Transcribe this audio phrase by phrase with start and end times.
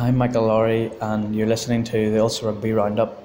[0.00, 3.22] I'm Michael Lowry, and you're listening to the Ulster Rugby Roundup.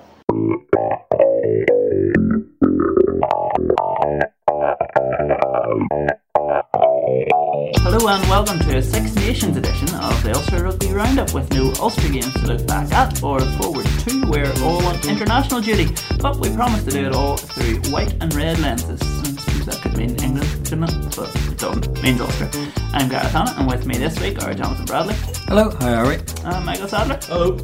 [7.79, 11.71] Hello and welcome to a Six Nations edition of the Ulster Rugby Roundup with no
[11.79, 14.29] Ulster games to look back at or forward to.
[14.29, 18.33] We're all on international duty, but we promise to do it all through white and
[18.33, 19.01] red lenses.
[19.01, 21.15] I suppose that could mean England, shouldn't it?
[21.15, 21.97] But it doesn't.
[21.97, 22.84] It means Ulster.
[22.95, 25.15] I'm Gareth Hanna, and with me this week are Jonathan Bradley.
[25.47, 26.15] Hello, how are we?
[26.45, 27.19] And Michael Sadlier.
[27.25, 27.57] Hello.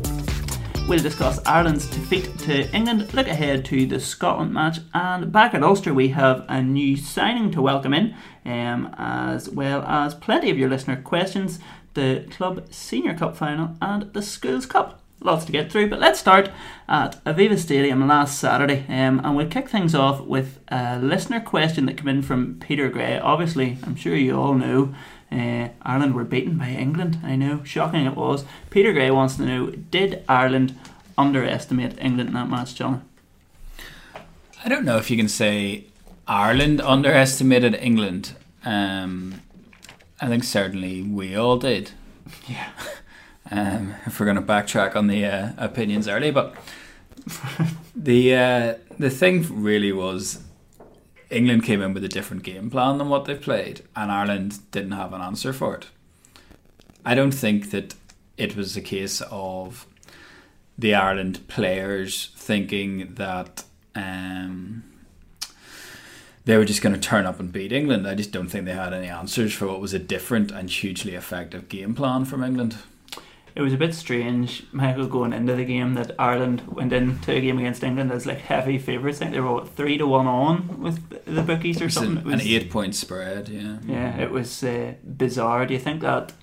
[0.89, 5.63] We'll discuss Ireland's defeat to England, look ahead to the Scotland match, and back at
[5.63, 10.57] Ulster we have a new signing to welcome in, um, as well as plenty of
[10.57, 11.59] your listener questions,
[11.93, 15.01] the Club Senior Cup final, and the Schools Cup.
[15.21, 16.49] Lots to get through, but let's start
[16.89, 21.85] at Aviva Stadium last Saturday, um, and we'll kick things off with a listener question
[21.85, 23.17] that came in from Peter Gray.
[23.17, 24.93] Obviously, I'm sure you all know
[25.31, 27.19] uh, Ireland were beaten by England.
[27.23, 28.45] I know, shocking it was.
[28.69, 30.77] Peter Gray wants to know: Did Ireland
[31.17, 33.03] underestimate England in that match, John?
[34.63, 35.85] I don't know if you can say
[36.27, 38.33] Ireland underestimated England.
[38.63, 39.41] Um,
[40.19, 41.91] I think certainly we all did.
[42.47, 42.69] Yeah.
[43.53, 46.55] Um, if we're going to backtrack on the uh, opinions early, but
[47.95, 50.41] the uh, the thing really was
[51.31, 54.91] England came in with a different game plan than what they played, and Ireland didn't
[54.91, 55.87] have an answer for it.
[57.05, 57.95] I don't think that
[58.37, 59.87] it was a case of
[60.77, 63.63] the Ireland players thinking that
[63.95, 64.83] um,
[66.45, 68.07] they were just going to turn up and beat England.
[68.07, 71.15] I just don't think they had any answers for what was a different and hugely
[71.15, 72.77] effective game plan from England.
[73.55, 77.41] It was a bit strange, Michael, going into the game that Ireland went into a
[77.41, 79.17] game against England as like heavy favourites.
[79.17, 82.17] I think they were what, three to one on with the bookies or It's something.
[82.17, 83.77] an, It was, an eight point spread, yeah.
[83.85, 85.65] Yeah, it was uh, bizarre.
[85.65, 86.33] Do you think that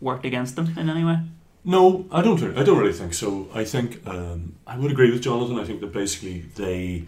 [0.00, 1.18] worked against them in any way?
[1.64, 2.42] No, I don't.
[2.56, 3.48] I don't really think so.
[3.52, 5.58] I think um, I would agree with Jonathan.
[5.58, 7.04] I think that basically they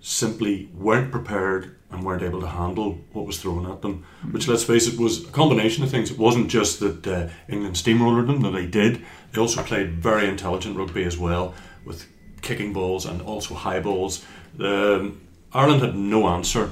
[0.00, 4.04] simply weren't prepared and weren't able to handle what was thrown at them.
[4.30, 6.10] Which, let's face it, was a combination of things.
[6.10, 9.04] It wasn't just that uh, England steamrollered them; that they did.
[9.32, 11.54] They also played very intelligent rugby as well,
[11.84, 12.06] with
[12.42, 14.24] kicking balls and also high balls.
[14.58, 15.20] Um,
[15.52, 16.70] Ireland had no answer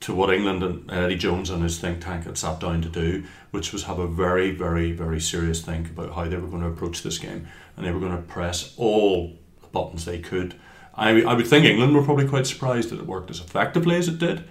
[0.00, 3.24] to what England and Eddie Jones and his think tank had sat down to do,
[3.50, 6.68] which was have a very, very, very serious think about how they were going to
[6.68, 7.46] approach this game,
[7.76, 10.54] and they were going to press all the buttons they could.
[10.96, 14.08] I, I would think England were probably quite surprised that it worked as effectively as
[14.08, 14.44] it did,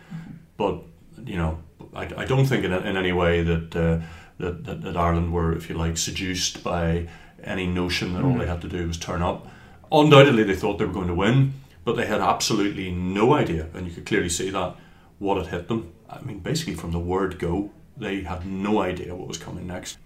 [0.57, 0.83] but
[1.25, 1.59] you know,
[1.94, 4.01] I, I don't think in, in any way that, uh,
[4.38, 7.07] that, that that Ireland were, if you like, seduced by
[7.44, 9.47] any notion that all they had to do was turn up.
[9.91, 11.53] Undoubtedly, they thought they were going to win,
[11.84, 14.75] but they had absolutely no idea, and you could clearly see that
[15.19, 15.94] what had hit them.
[16.09, 19.97] I mean, basically from the word go, they had no idea what was coming next.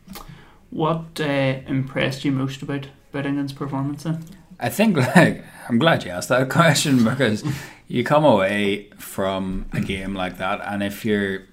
[0.70, 4.24] What uh, impressed you most about, about England's performance then?
[4.60, 7.44] I think like I'm glad you asked that question because
[7.88, 11.44] you come away from a game like that and if you're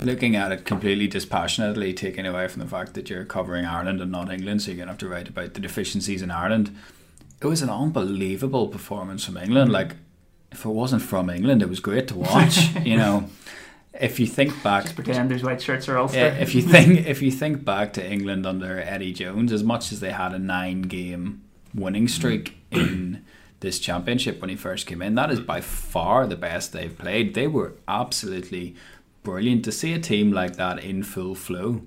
[0.00, 4.12] looking at it completely dispassionately, taking away from the fact that you're covering Ireland and
[4.12, 6.76] not England, so you're gonna have to write about the deficiencies in Ireland.
[7.40, 9.72] It was an unbelievable performance from England.
[9.72, 9.96] Like
[10.52, 12.74] if it wasn't from England, it was great to watch.
[12.84, 13.28] you know,
[14.00, 16.18] if you think back Just pretend those white shirts are Ulster.
[16.18, 19.92] yeah, if you think if you think back to England under Eddie Jones, as much
[19.92, 21.42] as they had a nine game
[21.76, 23.24] winning streak in
[23.60, 27.34] this championship when he first came in, that is by far the best they've played.
[27.34, 28.74] They were absolutely
[29.22, 31.82] brilliant to see a team like that in full flow.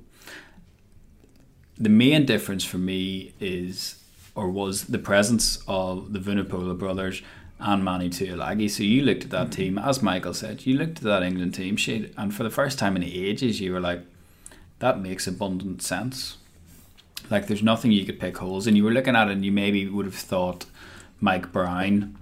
[1.77, 4.01] The main difference for me is
[4.35, 7.21] or was the presence of the Vunipola brothers
[7.59, 8.69] and Manny Tuilagi.
[8.69, 9.61] So you looked at that mm-hmm.
[9.61, 12.79] team, as Michael said, you looked at that England team sheet, and for the first
[12.79, 14.01] time in ages, you were like,
[14.79, 16.37] that makes abundant sense.
[17.29, 18.75] Like, there's nothing you could pick holes in.
[18.75, 20.65] You were looking at it, and you maybe would have thought
[21.19, 22.17] Mike Brown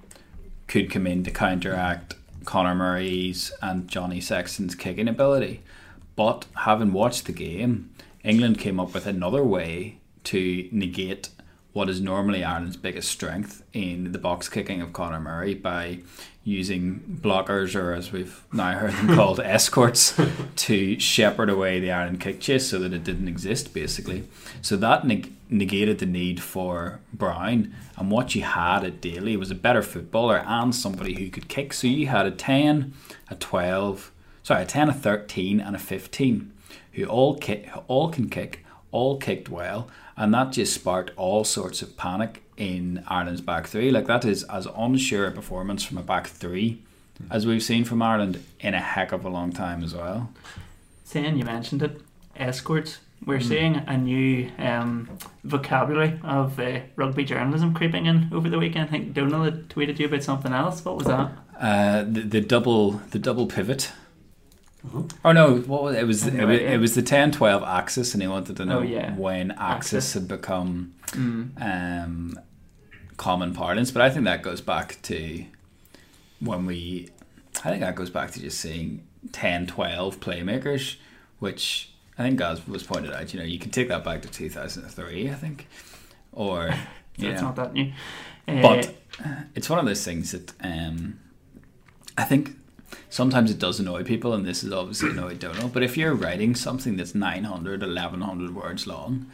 [0.68, 2.16] could come in to counteract
[2.46, 5.62] Conor Murray's and Johnny Sexton's kicking ability.
[6.16, 7.94] But having watched the game,
[8.24, 11.30] England came up with another way to negate
[11.78, 16.00] what is normally Ireland's biggest strength in the box kicking of Conor Murray by
[16.44, 20.20] using blockers, or as we've now heard them called, escorts,
[20.56, 24.28] to shepherd away the Ireland kick chase so that it didn't exist, basically.
[24.64, 29.52] So that neg- negated the need for Brown, and what you had at Daly was
[29.52, 31.74] a better footballer and somebody who could kick.
[31.74, 32.92] So you had a 10,
[33.30, 34.12] a 12,
[34.42, 36.52] sorry, a 10, a 13, and a 15
[36.94, 39.88] who all, ki- all can kick, all kicked well,
[40.18, 43.92] and that just sparked all sorts of panic in Ireland's back three.
[43.92, 46.82] Like that is as unsure a performance from a back three
[47.30, 50.32] as we've seen from Ireland in a heck of a long time as well.
[51.04, 52.02] Saying you mentioned it,
[52.36, 53.00] escorts.
[53.26, 55.10] We're seeing a new um,
[55.44, 58.90] vocabulary of uh, rugby journalism creeping in over the weekend.
[58.90, 60.86] I think Donald had tweeted you about something else.
[60.86, 61.32] What was that?
[61.60, 63.92] Uh, the, the double the double pivot.
[64.86, 65.04] Uh-huh.
[65.26, 65.58] Oh no!
[65.58, 66.00] What was it?
[66.02, 68.84] It was it, was, it was the 10-12 axis, and he wanted to know Oh,
[68.84, 69.14] yeah.
[69.16, 70.14] when axis, Axis.
[70.14, 71.62] had become Mm.
[71.62, 72.40] um,
[73.18, 73.92] common parlance.
[73.92, 75.46] But I think that goes back to
[76.40, 77.10] when we.
[77.66, 80.98] I think that goes back to just seeing 10-12 playmakers,
[81.40, 83.34] which I think as was pointed out.
[83.34, 85.30] You know, you can take that back to two thousand and three.
[85.32, 85.68] I think,
[86.32, 86.70] or
[87.20, 87.32] So yeah.
[87.32, 87.92] it's not that new.
[88.48, 88.94] Uh, But
[89.56, 91.20] it's one of those things that um,
[92.16, 92.57] I think
[93.10, 95.74] sometimes it does annoy people, and this is obviously annoyed Donald.
[95.74, 99.28] But if you're writing something that's 900, 1100 words long,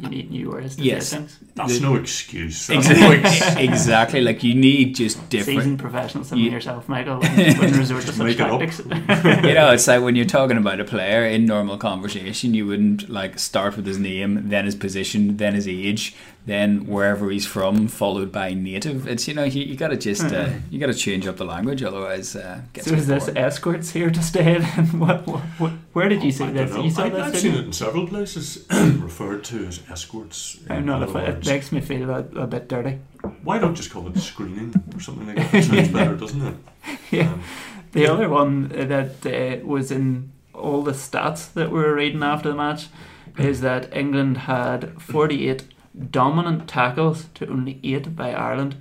[0.00, 1.08] you need new words to Yes.
[1.08, 1.38] say things.
[1.56, 2.68] That's The- no excuse.
[2.68, 5.78] That's no exactly, ex- exactly like you need just Seasoned different.
[5.78, 7.18] professional some You- yourself, Michael.
[7.20, 8.60] When, when resort to such Make it up.
[8.60, 8.82] tactics.
[9.44, 13.08] You know, it's like when you're talking about a player in normal conversation, you wouldn't
[13.10, 16.14] like start with his name, then his position, then his age,
[16.46, 19.06] then wherever he's from, followed by native.
[19.06, 22.34] It's you know you, you gotta just uh, you gotta change up the language, otherwise.
[22.34, 24.56] Uh, it gets so is this escorts here to stay?
[24.56, 26.76] And what, what, what, where did you see I this?
[26.76, 27.20] You saw I, this?
[27.20, 30.58] I've seen it in several places referred to as escorts.
[30.68, 31.36] I'm not a other fan.
[31.36, 32.98] It makes me feel a, a bit dirty.
[33.44, 35.54] Why don't just call it screening or something like that?
[35.54, 36.54] It sounds better, doesn't it?
[37.10, 37.32] Yeah.
[37.32, 37.42] Um,
[37.92, 42.48] The other one that uh, was in all the stats that we were reading after
[42.48, 42.86] the match
[43.36, 45.64] is that England had 48
[46.10, 48.76] dominant tackles to only 8 by Ireland.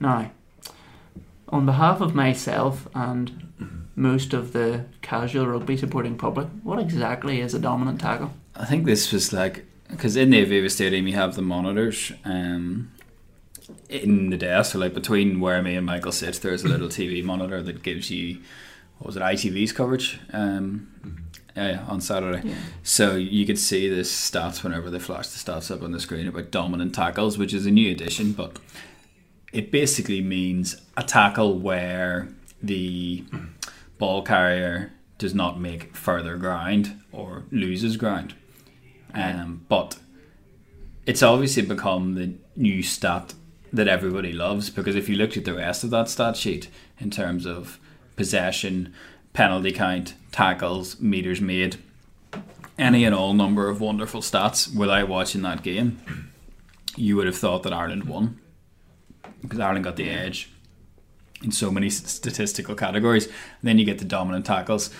[0.00, 0.30] Now,
[1.48, 7.54] on behalf of myself and most of the casual rugby supporting public, what exactly is
[7.54, 8.32] a dominant tackle?
[8.56, 12.90] I think this was like because in the Aviva Stadium you have the monitors um,
[13.88, 14.72] in the desk.
[14.72, 18.10] So like between where me and Michael sit, there's a little TV monitor that gives
[18.10, 18.40] you
[18.98, 21.23] what was it ITV's coverage um,
[21.56, 22.48] yeah, on Saturday.
[22.48, 22.56] Yeah.
[22.82, 26.26] So you could see the stats whenever they flash the stats up on the screen
[26.26, 28.58] about dominant tackles, which is a new addition, but
[29.52, 32.28] it basically means a tackle where
[32.62, 33.24] the
[33.98, 38.34] ball carrier does not make further ground or loses ground.
[39.14, 39.98] Um, but
[41.06, 43.34] it's obviously become the new stat
[43.72, 46.68] that everybody loves because if you looked at the rest of that stat sheet
[46.98, 47.78] in terms of
[48.16, 48.92] possession,
[49.34, 51.76] penalty count, tackles, meters made,
[52.78, 56.30] any and all number of wonderful stats without watching that game,
[56.96, 58.40] you would have thought that Ireland won
[59.42, 60.50] because Ireland got the edge
[61.42, 63.26] in so many statistical categories.
[63.26, 64.90] And then you get the dominant tackles,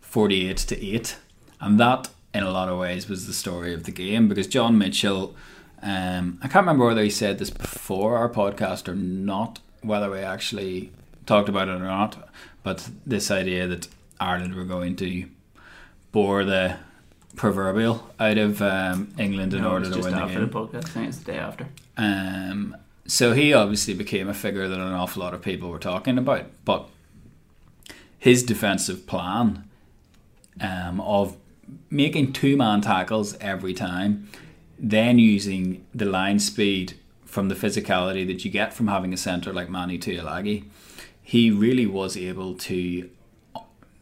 [0.00, 1.16] 48 to 8.
[1.60, 4.76] And that, in a lot of ways, was the story of the game because John
[4.76, 5.36] Mitchell,
[5.82, 10.18] um, I can't remember whether he said this before our podcast or not, whether we
[10.18, 10.92] actually
[11.24, 12.28] talked about it or not,
[12.62, 13.88] but this idea that
[14.20, 15.26] Ireland were going to
[16.12, 16.76] bore the
[17.36, 20.48] proverbial out of um, England in No, order to win the after game.
[20.48, 20.84] the podcast.
[20.86, 21.66] I think it's the day after.
[21.96, 22.76] Um,
[23.06, 26.46] so he obviously became a figure that an awful lot of people were talking about.
[26.64, 26.88] But
[28.18, 29.64] his defensive plan
[30.60, 31.36] um, of
[31.90, 34.28] making two man tackles every time,
[34.78, 36.94] then using the line speed
[37.24, 40.64] from the physicality that you get from having a centre like Manny Tuilagi,
[41.22, 43.08] he really was able to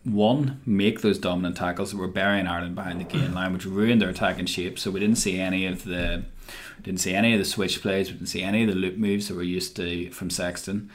[0.04, 4.00] one, make those dominant tackles that were burying Ireland behind the gain line, which ruined
[4.00, 4.78] their attacking shape.
[4.78, 6.24] So we didn't see any of the
[6.82, 9.28] didn't see any of the switch plays, we didn't see any of the loop moves
[9.28, 10.90] that we're used to from Sexton.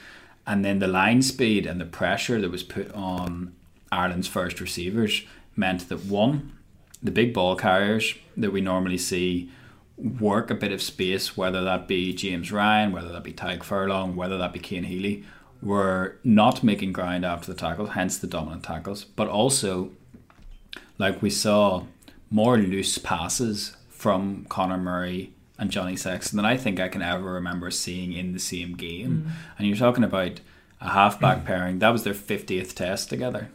[0.47, 3.53] And then the line speed and the pressure that was put on
[3.91, 5.23] Ireland's first receivers
[5.55, 6.53] meant that one,
[7.01, 9.51] the big ball carriers that we normally see
[9.97, 14.15] work a bit of space, whether that be James Ryan, whether that be Tadhg Furlong,
[14.15, 15.23] whether that be Cian Healy,
[15.61, 19.03] were not making ground after the tackles, hence the dominant tackles.
[19.03, 19.91] But also,
[20.97, 21.85] like we saw
[22.29, 27.31] more loose passes from Conor Murray and Johnny Sexton than I think I can ever
[27.31, 29.25] remember seeing in the same game.
[29.27, 29.31] Mm.
[29.57, 30.41] And you're talking about
[30.81, 31.45] a halfback mm.
[31.45, 33.49] pairing, that was their 50th test together.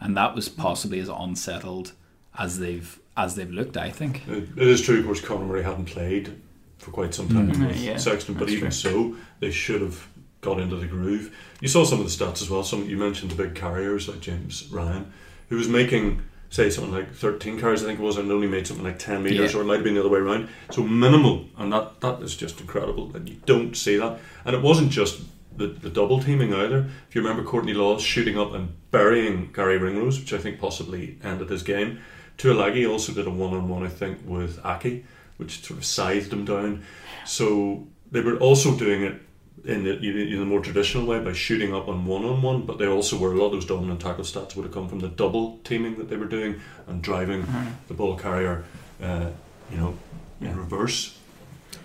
[0.00, 1.92] And that was possibly as unsettled
[2.38, 4.26] as they've as they've looked, I think.
[4.26, 6.40] It, it is true, of course, Conor Murray hadn't played
[6.78, 8.70] for quite some time with Yeah, Sexton, but even true.
[8.70, 10.08] so, they should have
[10.42, 11.34] got into the groove.
[11.60, 12.62] You saw some of the stats as well.
[12.64, 15.10] Some you mentioned the big carriers like James Ryan,
[15.48, 18.66] who was making say something like 13 carries, I think it was, and only made
[18.66, 19.60] something like 10 meters, Yeah.
[19.60, 20.48] or it might have been the other way around.
[20.70, 24.18] So minimal, and that that is just incredible that you don't see that.
[24.44, 25.22] And it wasn't just
[25.56, 26.90] the, the double teaming either.
[27.08, 31.18] If you remember Courtney Lawes shooting up and burying Gary Ringrose, which I think possibly
[31.22, 32.00] ended his game.
[32.36, 35.04] Tuilagi also did a one on one, I think, with Aki,
[35.36, 36.82] which sort of scythed him down.
[37.24, 39.22] So they were also doing it
[39.64, 42.78] in the, in the more traditional way by shooting up on one on one, but
[42.78, 45.08] they also were a lot of those dominant tackle stats would have come from the
[45.08, 47.46] double teaming that they were doing and driving
[47.88, 48.64] the ball carrier
[49.02, 49.26] uh,
[49.70, 49.96] you know,
[50.40, 51.18] in reverse.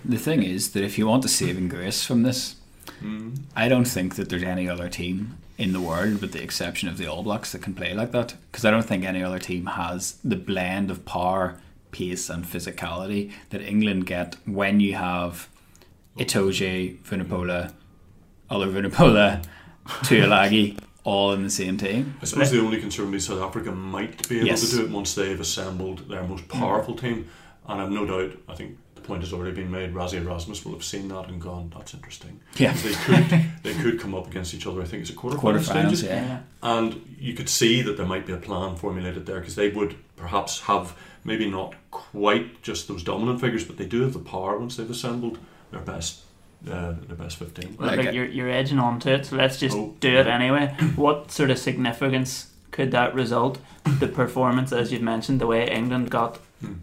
[0.04, 2.56] The thing is that if you want a saving grace from this,
[3.02, 3.38] Mm.
[3.54, 6.98] I don't think that there's any other team in the world, with the exception of
[6.98, 8.34] the All Blacks, that can play like that.
[8.50, 13.32] Because I don't think any other team has the blend of power, pace, and physicality
[13.50, 15.48] that England get when you have
[16.18, 17.72] Itoje, Vunipola,
[18.50, 19.42] other Vunipola,
[19.86, 22.16] Tuilagi, all in the same team.
[22.20, 24.68] I suppose the only concern would be South Africa might be able Yes.
[24.68, 26.58] to do it once they've assembled their most mm.
[26.58, 27.28] powerful team.
[27.66, 30.72] And I've no doubt, I think the point has already been made, Rassie Erasmus will
[30.72, 32.40] have seen that and gone, that's interesting.
[32.56, 32.72] Yeah.
[32.72, 35.64] They could, they could come up against each other, I think it's a quarter Quarterfinals,
[35.64, 36.02] stages.
[36.02, 36.40] yeah.
[36.62, 39.96] And you could see that there might be a plan formulated there because they would
[40.16, 40.94] perhaps have
[41.24, 44.90] maybe not quite just those dominant figures, but they do have the power once they've
[44.90, 45.38] assembled
[45.70, 46.20] their best,
[46.70, 47.76] uh, their best 15.
[47.78, 50.26] Well, Like like you're, you're edging on to it, so let's just Oh, do it
[50.26, 50.34] yeah.
[50.34, 50.74] anyway.
[50.96, 53.58] What sort of significance could that result?
[54.00, 56.74] The performance, as you've mentioned, the way England got Hmm.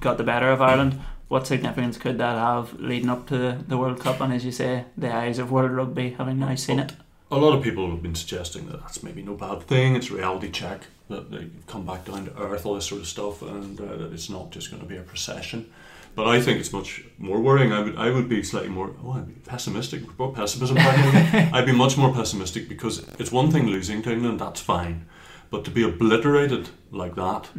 [0.00, 1.00] got the better of Ireland.
[1.28, 4.20] What significance could that have leading up to the World Cup?
[4.20, 6.92] And as you say, the eyes of world rugby having now seen it.
[7.30, 9.96] A lot of people have been suggesting that that's maybe no bad thing.
[9.96, 13.06] It's a reality check that they've come back down to earth, all this sort of
[13.06, 15.70] stuff, and uh, that it's not just going to be a procession.
[16.14, 17.72] But I think it's much more worrying.
[17.72, 20.02] I would I would be slightly more oh I'd be pessimistic.
[20.06, 21.52] We brought pessimism back.
[21.54, 25.06] I'd be much more pessimistic because it's one thing losing to England, that's fine.
[25.50, 27.50] But to be obliterated like that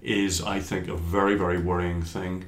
[0.00, 2.46] is, I think, a very, very worrying thing.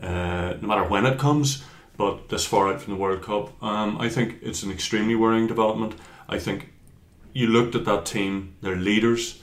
[0.00, 1.62] Uh, no matter when it comes,
[1.98, 5.46] but this far out from the World Cup, um, I think it's an extremely worrying
[5.46, 5.94] development.
[6.26, 6.72] I think
[7.34, 9.42] you looked at that team, their leaders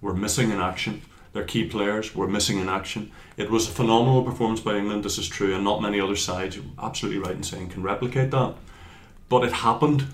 [0.00, 1.02] were missing in action,
[1.34, 3.10] their key players were missing in action.
[3.36, 6.56] It was a phenomenal performance by England, this is true, and not many other sides,
[6.56, 8.54] you're absolutely right in saying, can replicate that.
[9.28, 10.06] But it happened,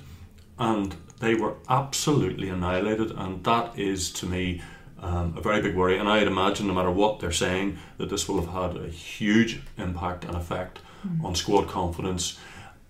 [0.59, 4.63] and they were absolutely annihilated, and that is to me
[4.99, 5.99] um, a very big worry.
[5.99, 9.61] And I'd imagine, no matter what they're saying, that this will have had a huge
[9.77, 10.81] impact and effect
[11.23, 12.39] on squad confidence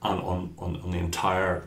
[0.02, 1.64] and on, on, on the entire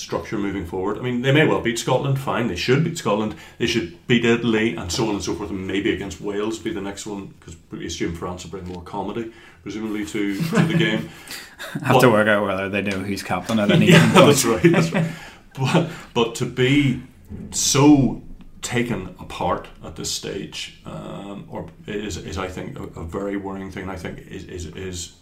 [0.00, 0.98] structure moving forward.
[0.98, 4.24] I mean, they may well beat Scotland, fine, they should beat Scotland, they should beat
[4.24, 7.26] Italy, and so on and so forth, and maybe against Wales be the next one,
[7.38, 11.08] because we assume France will bring more comedy, presumably, to, to the game.
[11.84, 14.62] Have But- to work out whether they know who's captain at any yeah, that's right.
[14.62, 15.10] That's right.
[15.58, 17.02] But but to be
[17.50, 18.22] so
[18.62, 23.70] taken apart at this stage, um, or is is I think a, a very worrying
[23.70, 23.88] thing.
[23.90, 25.12] I think is is is.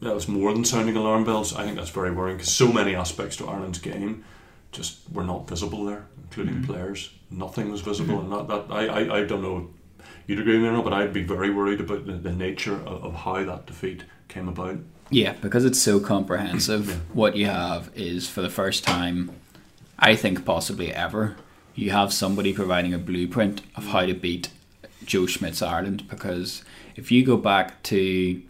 [0.00, 1.54] That's more than sounding alarm bells.
[1.54, 4.24] I think that's very worrying because so many aspects to Ireland's game
[4.72, 6.72] just were not visible there, including mm-hmm.
[6.72, 7.10] players.
[7.30, 8.32] Nothing was visible, mm-hmm.
[8.32, 10.84] and that, that I, I, I don't know if you'd agree with me or not,
[10.84, 14.48] but I'd be very worried about the, the nature of, of how that defeat came
[14.48, 14.78] about.
[15.08, 16.88] Yeah, because it's so comprehensive.
[16.88, 16.96] Yeah.
[17.12, 19.30] What you have is for the first time,
[19.98, 21.36] I think possibly ever,
[21.74, 24.50] you have somebody providing a blueprint of how to beat
[25.04, 26.08] Joe Schmidt's Ireland.
[26.08, 26.64] Because
[26.96, 28.42] if you go back to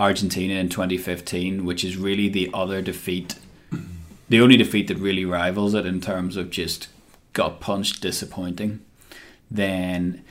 [0.00, 3.36] Argentina in 2015, which is really the other defeat,
[4.30, 6.88] the only defeat that really rivals it in terms of just
[7.34, 8.80] got punched disappointing,
[9.50, 10.24] then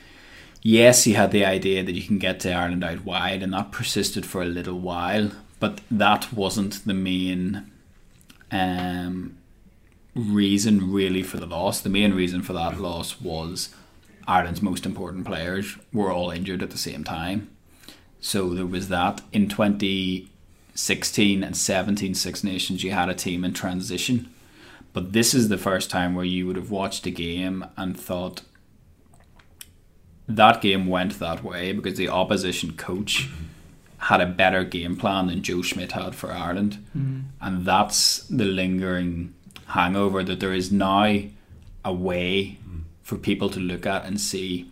[0.60, 3.70] yes, he had the idea that you can get to Ireland out wide, and that
[3.70, 5.30] persisted for a little while.
[5.60, 7.70] But that wasn't the main
[8.50, 9.36] um,
[10.14, 11.80] reason, really, for the loss.
[11.80, 13.68] The main reason for that loss was
[14.26, 17.50] Ireland's most important players were all injured at the same time.
[18.20, 19.22] So there was that.
[19.32, 24.30] In 2016 and 17 Six Nations, you had a team in transition.
[24.92, 28.42] But this is the first time where you would have watched a game and thought,
[30.28, 33.28] that game went that way because the opposition coach
[33.98, 36.84] had a better game plan than Joe Schmidt had for Ireland.
[36.96, 37.20] Mm-hmm.
[37.40, 39.34] And that's the lingering
[39.66, 41.20] hangover that there is now
[41.84, 42.82] a way mm.
[43.02, 44.70] for people to look at and see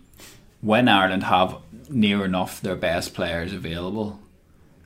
[0.61, 1.57] when Ireland have
[1.88, 4.21] near enough their best players available.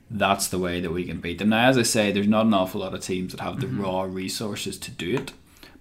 [0.09, 1.49] That's the way that we can beat them.
[1.49, 3.81] Now, as I say, there's not an awful lot of teams that have the mm-hmm.
[3.81, 5.33] raw resources to do it,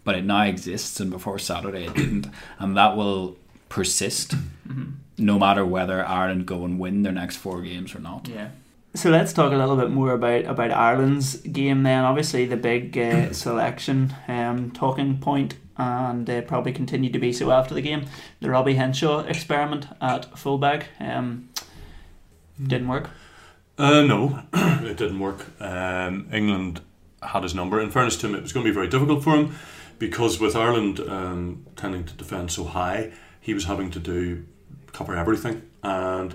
[0.05, 3.37] but it now exists, and before Saturday it didn't, and that will
[3.69, 4.93] persist mm-hmm.
[5.19, 8.29] no matter whether Ireland go and win their next four games or not.
[8.29, 8.49] Yeah.
[8.95, 12.05] So let's talk a little bit more about, about Ireland's game then.
[12.05, 17.51] Obviously, the big uh, selection um, talking point, and uh, probably continue to be so
[17.51, 18.05] after the game.
[18.41, 21.49] The Robbie Henshaw experiment at fullback um,
[22.63, 23.09] didn't work.
[23.79, 25.47] Uh, no, it didn't work.
[25.59, 26.83] Um, England
[27.23, 27.81] had his number.
[27.81, 29.57] In fairness to him, it was going to be very difficult for him
[29.99, 34.45] because with Ireland um, tending to defend so high, he was having to do
[34.93, 36.35] cover everything, and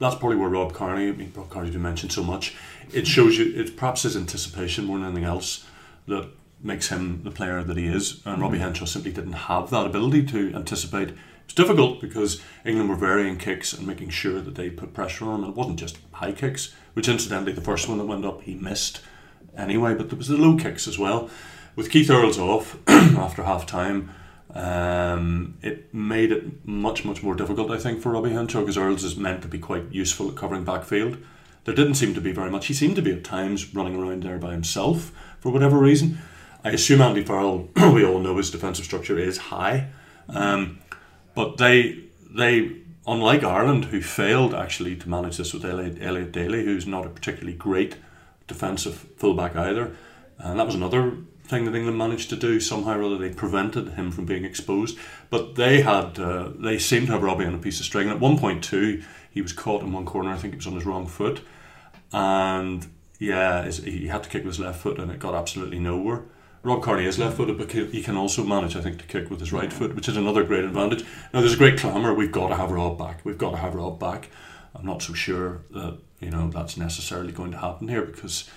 [0.00, 2.56] that's probably where Rob Kearney, I mean, Rob Kearney, you mentioned so much.
[2.92, 5.66] It shows you, it's perhaps his anticipation more than anything else
[6.08, 6.30] that
[6.62, 8.22] makes him the player that he is.
[8.24, 8.64] And Robbie mm-hmm.
[8.64, 11.14] Henshaw simply didn't have that ability to anticipate.
[11.44, 15.34] It's difficult because England were varying kicks and making sure that they put pressure on
[15.34, 15.44] him.
[15.44, 18.54] And it wasn't just high kicks, which incidentally, the first one that went up, he
[18.54, 19.02] missed
[19.54, 21.28] anyway, but there was the low kicks as well.
[21.76, 24.10] With Keith Earls off after half time,
[24.54, 29.04] um, it made it much, much more difficult, I think, for Robbie Henshaw because Earls
[29.04, 31.18] is meant to be quite useful at covering backfield.
[31.64, 32.66] There didn't seem to be very much.
[32.66, 36.18] He seemed to be at times running around there by himself for whatever reason.
[36.64, 39.88] I assume Andy Farrell, we all know his defensive structure is high,
[40.28, 40.78] um,
[41.34, 42.76] but they they
[43.06, 47.08] unlike Ireland, who failed actually to manage this with Elliot, Elliot Daly, who's not a
[47.08, 47.96] particularly great
[48.46, 49.96] defensive fullback either,
[50.38, 51.16] and that was another
[51.50, 53.18] thing that England managed to do somehow or other.
[53.18, 57.44] They prevented him from being exposed, but they had uh, they seemed to have Robbie
[57.44, 58.06] on a piece of string.
[58.06, 60.30] And at one point too, he was caught in one corner.
[60.30, 61.42] I think it was on his wrong foot,
[62.12, 62.86] and
[63.18, 66.22] yeah, he had to kick with his left foot, and it got absolutely nowhere.
[66.62, 69.40] Rob Kearney is left footed, but he can also manage, I think, to kick with
[69.40, 71.04] his right foot, which is another great advantage.
[71.32, 72.12] Now, there's a great clamour.
[72.12, 73.20] We've got to have Rob back.
[73.24, 74.28] We've got to have Rob back.
[74.74, 78.48] I'm not so sure that you know that's necessarily going to happen here because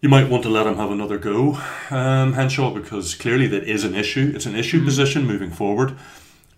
[0.00, 3.84] you might want to let him have another go, um, Henshaw, because clearly that is
[3.84, 4.32] an issue.
[4.34, 4.86] It's an issue mm-hmm.
[4.86, 5.96] position moving forward.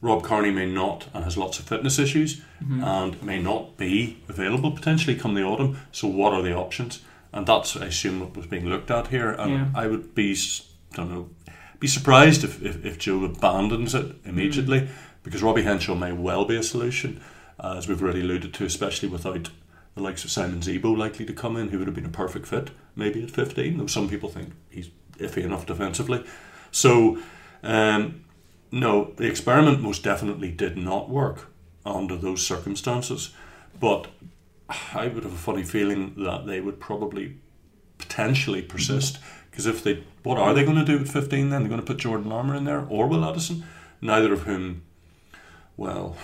[0.00, 2.82] Rob Kearney may not and has lots of fitness issues mm-hmm.
[2.82, 5.78] and may not be available potentially come the autumn.
[5.92, 7.02] So, what are the options?
[7.32, 9.30] And that's, I assume, what was being looked at here.
[9.30, 9.66] And yeah.
[9.74, 10.36] I would be,
[10.94, 11.30] don't know,
[11.80, 14.92] be surprised if, if, if Joe abandons it immediately mm-hmm.
[15.22, 17.20] because Robbie Henshaw may well be a solution,
[17.58, 19.50] uh, as we've already alluded to, especially without
[19.94, 22.46] the likes of Simon Zebo likely to come in, who would have been a perfect
[22.46, 26.24] fit maybe at 15, though some people think he's iffy enough defensively.
[26.70, 27.18] So,
[27.62, 28.24] um,
[28.70, 31.48] no, the experiment most definitely did not work
[31.84, 33.34] under those circumstances.
[33.78, 34.08] But
[34.94, 37.36] I would have a funny feeling that they would probably
[37.98, 39.18] potentially persist.
[39.50, 41.62] Because if they, what are they going to do at 15 then?
[41.62, 43.64] They're going to put Jordan Larmour in there or Will Addison,
[44.00, 44.82] neither of whom,
[45.76, 46.16] well,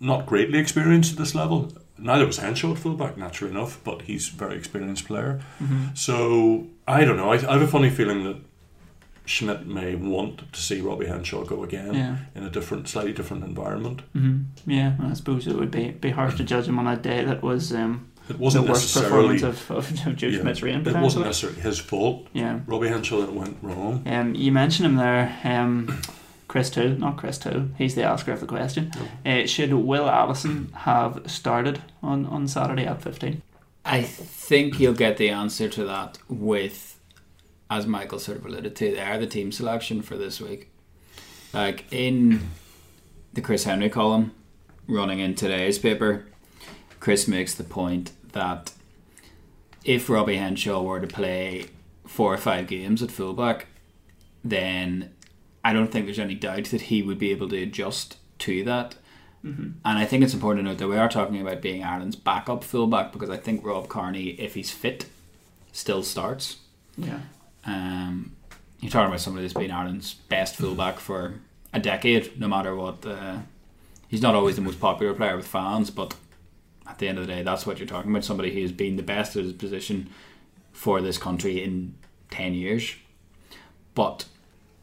[0.00, 4.28] not greatly experienced at this level neither was Henshaw at fullback, naturally enough, but he's
[4.28, 5.40] a very experienced player.
[5.62, 5.94] Mm-hmm.
[5.94, 7.30] So I don't know.
[7.30, 8.36] I, I, have a funny feeling that
[9.24, 12.16] Schmidt may want to see Robbie Henshaw go again yeah.
[12.34, 14.02] in a different, slightly different environment.
[14.14, 14.70] Mm-hmm.
[14.70, 17.42] Yeah, I suppose it would be be harsh to judge him on a day that
[17.42, 17.72] was.
[17.72, 20.86] Um, it wasn't the worst performance of, of, of Joe yeah, Schmidt's reign.
[20.86, 22.28] It wasn't necessarily his fault.
[22.32, 24.02] Yeah, Robbie Henshaw that went wrong.
[24.06, 25.38] Um, you mentioned him there.
[25.44, 26.00] Um,
[26.52, 28.92] Chris Toole, not Chris Toole, he's the asker of the question.
[29.24, 33.40] Uh, should Will Addison have started on, on Saturday at 15?
[33.86, 37.00] I think you'll get the answer to that with,
[37.70, 40.68] as Michael sort of alluded to, they are the team selection for this week.
[41.54, 42.50] Like in
[43.32, 44.34] the Chris Henry column
[44.86, 46.26] running in today's paper,
[47.00, 48.72] Chris makes the point that
[49.84, 51.68] if Robbie Henshaw were to play
[52.06, 53.68] four or five games at fullback,
[54.44, 55.14] then
[55.64, 58.96] I don't think there's any doubt that he would be able to adjust to that.
[59.44, 59.70] Mm-hmm.
[59.84, 62.62] And I think it's important to note that we are talking about being Ireland's backup
[62.62, 65.06] fullback because I think Rob Kearney, if he's fit,
[65.72, 66.58] still starts.
[66.96, 67.20] Yeah.
[67.64, 68.36] Um,
[68.80, 71.34] you're talking about somebody that's been Ireland's best fullback for
[71.72, 73.04] a decade, no matter what.
[73.04, 73.38] Uh,
[74.08, 76.14] he's not always the most popular player with fans, but
[76.86, 78.24] at the end of the day, that's what you're talking about.
[78.24, 80.10] Somebody who's been the best at his position
[80.72, 81.94] for this country in
[82.30, 82.94] 10 years.
[83.94, 84.26] But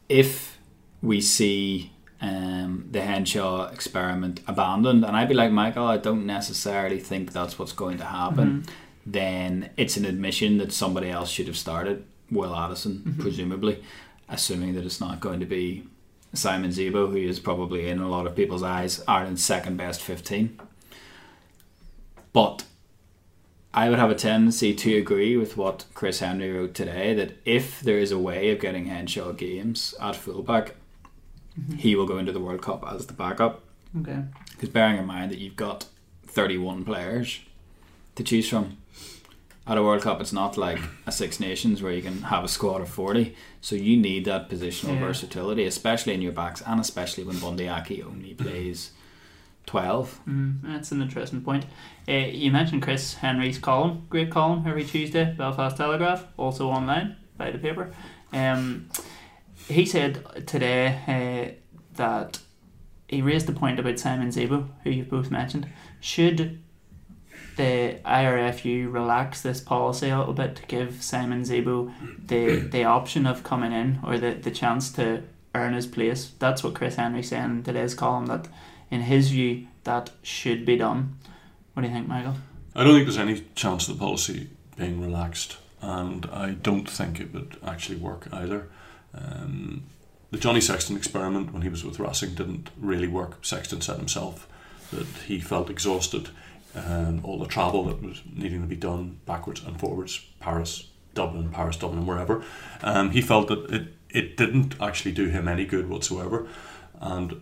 [0.08, 0.58] if
[1.02, 6.98] we see um, the Henshaw experiment abandoned, and I'd be like Michael, I don't necessarily
[6.98, 8.62] think that's what's going to happen.
[8.62, 8.70] Mm-hmm.
[9.06, 13.20] Then it's an admission that somebody else should have started, Will Addison, mm-hmm.
[13.20, 13.82] presumably,
[14.28, 15.84] assuming that it's not going to be
[16.34, 20.60] Simon Zebo, who is probably in a lot of people's eyes Ireland's second best 15.
[22.32, 22.64] But
[23.72, 27.80] I would have a tendency to agree with what Chris Henry wrote today that if
[27.80, 30.74] there is a way of getting Henshaw games at fullback,
[31.60, 31.76] mm-hmm.
[31.76, 33.62] he will go into the World Cup as the backup.
[34.00, 34.22] Okay.
[34.50, 35.86] Because bearing in mind that you've got
[36.26, 37.40] 31 players
[38.14, 38.78] to choose from.
[39.66, 42.48] At a World Cup, it's not like a Six Nations where you can have a
[42.48, 43.36] squad of 40.
[43.60, 45.00] So you need that positional yeah.
[45.00, 48.92] versatility, especially in your backs, and especially when Bundee Aki only plays
[49.66, 50.20] 12.
[50.28, 51.66] Mm, that's an interesting point.
[52.08, 57.50] Uh, you mentioned Chris Henry's column, great column every Tuesday, Belfast Telegraph, also online by
[57.52, 57.92] the paper.
[58.32, 58.88] Um,
[59.68, 62.40] he said today uh, that
[63.08, 65.68] he raised the point about Simon Zebo, who you've both mentioned.
[66.00, 66.60] Should
[67.56, 71.92] the IRFU relax this policy a little bit to give Simon Zebo
[72.26, 75.22] the the option of coming in or the, the chance to
[75.54, 76.30] earn his place?
[76.38, 78.48] That's what Chris Henry said in today's column that
[78.90, 81.16] in his view that should be done.
[81.74, 82.36] What do you think, Michael?
[82.74, 85.56] I don't think there's any chance of the policy being relaxed.
[85.82, 88.68] and I don't think it would actually work either.
[89.14, 89.84] Um,
[90.30, 93.44] the Johnny Sexton experiment when he was with Racing didn't really work.
[93.44, 94.48] Sexton said himself
[94.92, 96.30] that he felt exhausted
[96.74, 101.50] and all the travel that was needing to be done backwards and forwards, Paris, Dublin,
[101.50, 102.44] Paris, Dublin, wherever.
[102.82, 106.46] Um, he felt that it, it didn't actually do him any good whatsoever.
[107.00, 107.40] And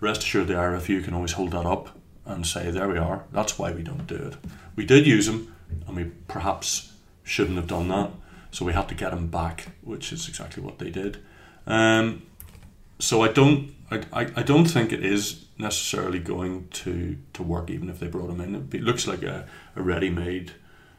[0.00, 3.58] rest assured, the RFU can always hold that up and say, there we are, that's
[3.58, 4.36] why we don't do it.
[4.76, 5.54] We did use him,
[5.86, 8.10] and we perhaps shouldn't have done that,
[8.50, 11.18] so we had to get him back, which is exactly what they did.
[11.66, 12.22] Um,
[12.98, 17.88] so I don't, I, I, don't think it is necessarily going to, to work, even
[17.90, 18.54] if they brought him in.
[18.54, 20.52] It be- looks like a, a ready-made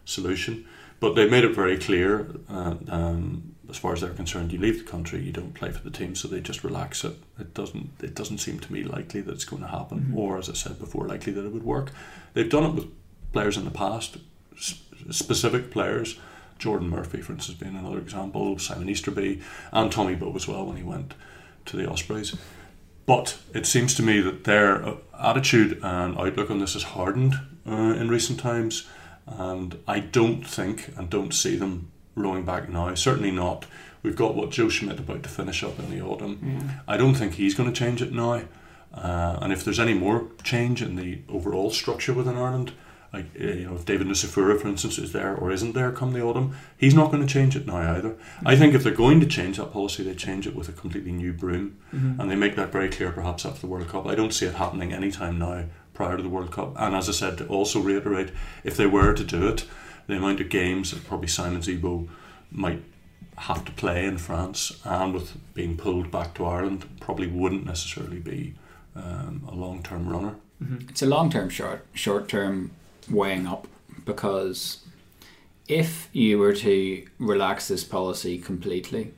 [0.05, 0.65] solution,
[0.99, 2.27] but they made it very clear.
[2.49, 5.83] Uh, um, as far as they're concerned, you leave the country, you don't play for
[5.83, 7.15] the team, so they just relax it.
[7.39, 7.91] It doesn't.
[8.01, 10.17] It doesn't seem to me likely that it's going to happen, Mhm.
[10.17, 11.91] or as I said before, likely that it would work.
[12.33, 12.87] They've done it with
[13.31, 14.17] players in the past,
[15.11, 16.17] specific players.
[16.59, 18.59] Jordan Murphy, for instance, being another example.
[18.59, 19.41] Simon Easterby
[19.71, 21.13] and Tommy Bowe as well when he went
[21.65, 22.35] to the Ospreys.
[23.05, 27.35] But it seems to me that their uh, attitude and outlook on this has hardened
[27.67, 28.87] uh, in recent times,
[29.25, 32.93] and I don't think and don't see them rowing back now.
[32.93, 33.65] Certainly not.
[34.03, 36.39] We've got what Joe Schmidt about to finish up in the autumn.
[36.43, 36.81] Yeah.
[36.87, 38.43] I don't think he's going to change it now.
[38.93, 42.73] Uh, and if there's any more change in the overall structure within Ireland,
[43.11, 46.13] like uh, you know, if David Nucifora, for instance, is there or isn't there come
[46.13, 48.15] the autumn, he's not going to change it now either.
[48.45, 51.11] I think if they're going to change that policy, they change it with a completely
[51.11, 52.19] new broom, Mhm.
[52.19, 54.05] and they make that very clear, perhaps after the World Cup.
[54.05, 56.75] I don't see it happening anytime now prior to the World Cup.
[56.77, 58.31] And as I said, to also reiterate,
[58.63, 59.65] if they were to do it,
[60.07, 62.07] the amount of games that probably Simon Zebo
[62.51, 62.83] might
[63.37, 68.19] have to play in France and with being pulled back to Ireland probably wouldn't necessarily
[68.19, 68.53] be
[68.95, 70.35] um, a long term runner.
[70.61, 70.89] Mhm.
[70.89, 72.71] It's a long term, short short term
[73.09, 73.67] weighing up
[74.05, 74.83] because
[75.67, 79.13] if you were to relax this policy completely,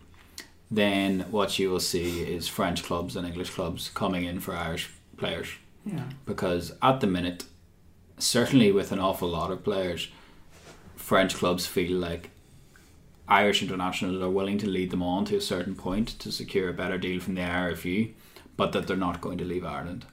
[0.69, 4.89] then what you will see is French clubs and English clubs coming in for Irish
[5.17, 5.47] players
[5.85, 6.05] Yeah.
[6.25, 7.45] because at the minute,
[8.17, 10.09] certainly with an awful lot of players,
[10.95, 12.29] French clubs feel like
[13.27, 16.73] Irish internationals are willing to lead them on to a certain point to secure a
[16.73, 18.11] better deal from the RFU,
[18.57, 20.05] but that they're not going to leave Ireland.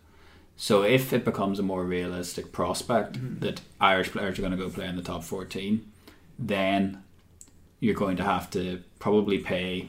[0.61, 3.41] So if it becomes a more realistic prospect Mhm.
[3.41, 5.87] that Irish players are going to go play in the top 14,
[6.37, 6.99] then
[7.79, 9.89] you're going to have to probably pay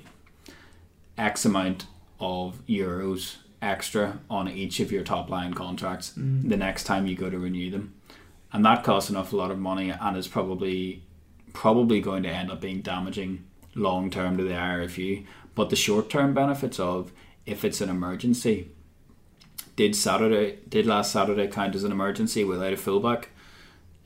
[1.17, 1.87] X amount
[2.19, 6.47] of euros extra on each of your top line contracts Mm.
[6.49, 7.93] the next time you go to renew them.
[8.53, 11.01] And that costs an awful lot of money and is probably
[11.51, 15.25] probably going to end up being damaging long term to the RFU.
[15.55, 17.11] But the short term benefits of
[17.47, 18.67] if it's an emergency
[19.79, 23.29] did Saturday did last Saturday count as an emergency without a fullback?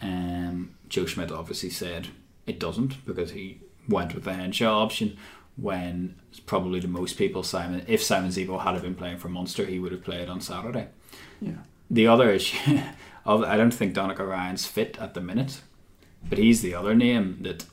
[0.04, 2.10] Um, Joe Schmidt obviously said
[2.46, 3.60] it doesn't because he
[3.90, 5.18] went with the Henshaw option
[5.56, 6.14] when
[6.46, 9.92] probably to most people Simon if Simon Zebo had been playing for Munster he would
[9.92, 10.90] have played on Saturday.
[11.42, 11.64] Yeah.
[11.90, 12.80] The other issue
[13.26, 15.62] of I don't think Donnacha Ryan's fit at the minute,
[16.30, 17.66] but he's the other name that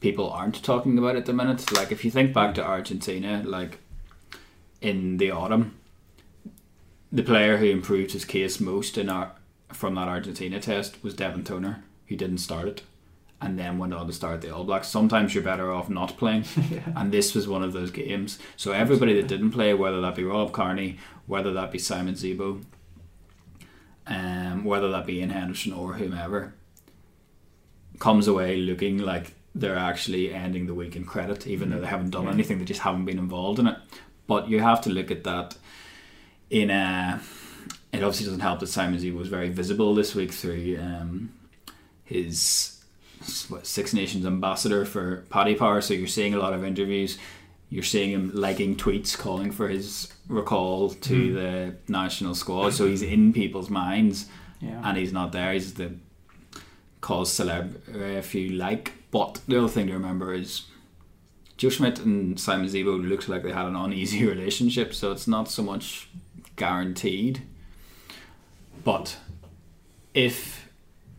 [0.00, 1.72] people aren't talking about at the minute.
[1.72, 3.80] Like if you think back to Argentina, like
[4.80, 5.76] in the autumn,
[7.12, 9.32] the player who improved his case most in our
[9.72, 12.82] from that Argentina test was Devin Toner, who didn't start it,
[13.40, 14.88] and then went on to start the All Blacks.
[14.88, 16.80] Sometimes you're better off not playing, yeah.
[16.94, 18.38] and this was one of those games.
[18.56, 22.62] So everybody that didn't play, whether that be Rob Kearney, whether that be Simon Zebo,
[24.06, 26.54] um, whether that be Ian Henderson or whomever,
[27.98, 32.10] comes away looking like they're actually ending the week in credit, even though they haven't
[32.10, 32.32] done Yeah.
[32.32, 33.76] anything, they just haven't been involved in it.
[34.26, 35.56] But you have to look at that
[36.50, 37.20] in a.
[37.92, 41.32] It obviously doesn't help that Simon Zebo was very visible this week through um,
[42.04, 42.82] his
[43.48, 45.80] what, Six Nations ambassador for Paddy Power.
[45.80, 47.16] So you're seeing a lot of interviews.
[47.70, 51.34] You're seeing him liking tweets calling for his recall to Mm.
[51.34, 52.70] the national squad.
[52.74, 54.26] So he's in people's minds
[54.60, 54.80] Yeah.
[54.84, 55.52] and he's not there.
[55.52, 55.94] He's the
[57.00, 58.92] cause celeb, uh, if you like.
[59.10, 60.62] But the other thing to remember is
[61.56, 65.48] Joe Schmidt and Simon Zebo looks like they had an uneasy relationship, so it's not
[65.50, 66.08] so much
[66.56, 67.42] guaranteed.
[68.84, 69.16] But
[70.14, 70.68] if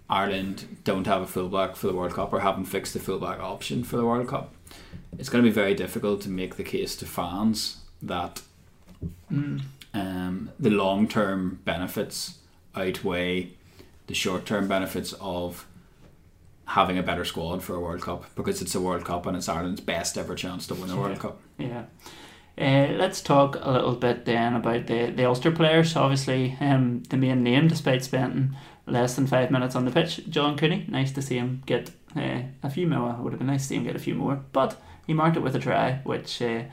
[0.10, 3.84] Ireland don't have a fullback for the World Cup or haven't fixed the fullback option
[3.84, 4.54] for the World Cup,
[5.18, 8.42] it's going to be very difficult to make the case to fans that
[9.32, 9.62] Mm.
[9.94, 12.40] um, the long term benefits
[12.76, 13.52] outweigh
[14.08, 15.68] the short term benefits of
[16.66, 19.48] having a better squad for a World Cup because it's a World Cup and it's
[19.48, 21.18] Ireland's best ever chance to win a World Yeah.
[21.22, 21.40] Cup.
[21.60, 21.84] Yeah.
[22.60, 25.96] Uh, let's talk a little bit then about the, the Ulster players.
[25.96, 28.56] Obviously, um, the main name, despite spending
[28.88, 30.86] less than five minutes on the pitch, John Cooney.
[30.88, 33.12] Nice to see him get uh, a few more.
[33.12, 35.38] It would have been nice to see him get a few more, but he marked
[35.38, 36.64] it with a try, which uh,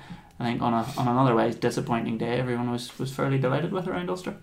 [0.40, 3.86] I think on a on an otherwise disappointing day, everyone was was fairly delighted with
[3.86, 4.36] around Ulster.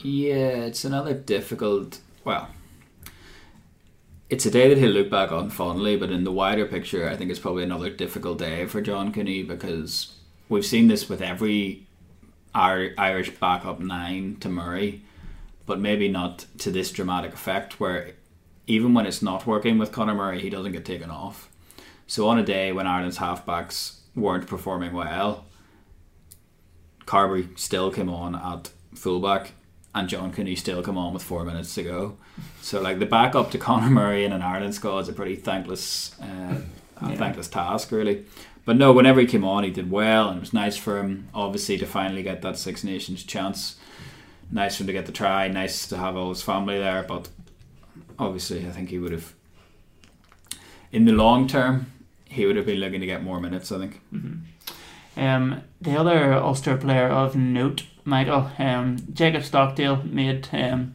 [0.00, 2.00] Yeah, it's another difficult.
[2.24, 2.48] Well,
[4.28, 7.16] it's a day that he'll look back on fondly, but in the wider picture, I
[7.16, 10.14] think it's probably another difficult day for John Cooney because
[10.50, 11.86] we've seen this with every
[12.54, 15.02] Irish backup nine to Murray,
[15.64, 18.12] but maybe not to this dramatic effect where
[18.66, 21.48] even when it's not working with Conor Murray, he doesn't get taken off.
[22.06, 25.46] So on a day when Ireland's halfbacks weren't performing well,
[27.06, 29.52] Carbery still came on at fullback
[29.94, 32.16] and John Cooney still come on with four minutes to go.
[32.60, 36.16] So like the backup to Conor Murray in an Ireland squad is a pretty thankless,
[36.20, 36.56] uh,
[37.02, 37.16] yeah.
[37.16, 38.24] thankless task really.
[38.64, 41.28] But no, whenever he came on, he did well, and it was nice for him,
[41.34, 43.76] obviously, to finally get that Six Nations chance.
[44.52, 45.48] Nice for him to get the try.
[45.48, 47.02] Nice to have all his family there.
[47.02, 47.28] But
[48.18, 49.32] obviously, I think he would have,
[50.92, 51.90] in the long term,
[52.26, 53.72] he would have been looking to get more minutes.
[53.72, 54.00] I think.
[54.12, 55.20] Mm-hmm.
[55.20, 58.50] Um, the other Ulster player of note Michael.
[58.58, 60.94] Um, Jacob Stockdale made, um,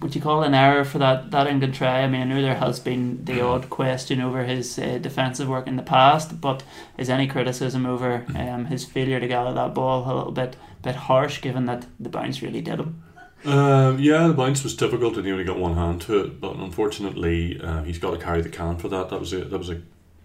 [0.00, 2.02] would you call an error for that, that England try?
[2.02, 5.66] I mean, I know there has been the odd question over his uh, defensive work
[5.66, 6.62] in the past, but
[6.96, 10.94] is any criticism over um, his failure to gather that ball a little bit bit
[10.94, 13.02] harsh, given that the bounce really did him?
[13.44, 16.40] Um, yeah, the bounce was difficult, and he only got one hand to it.
[16.40, 19.10] But unfortunately, uh, he's got to carry the can for that.
[19.10, 19.82] That was a that was a,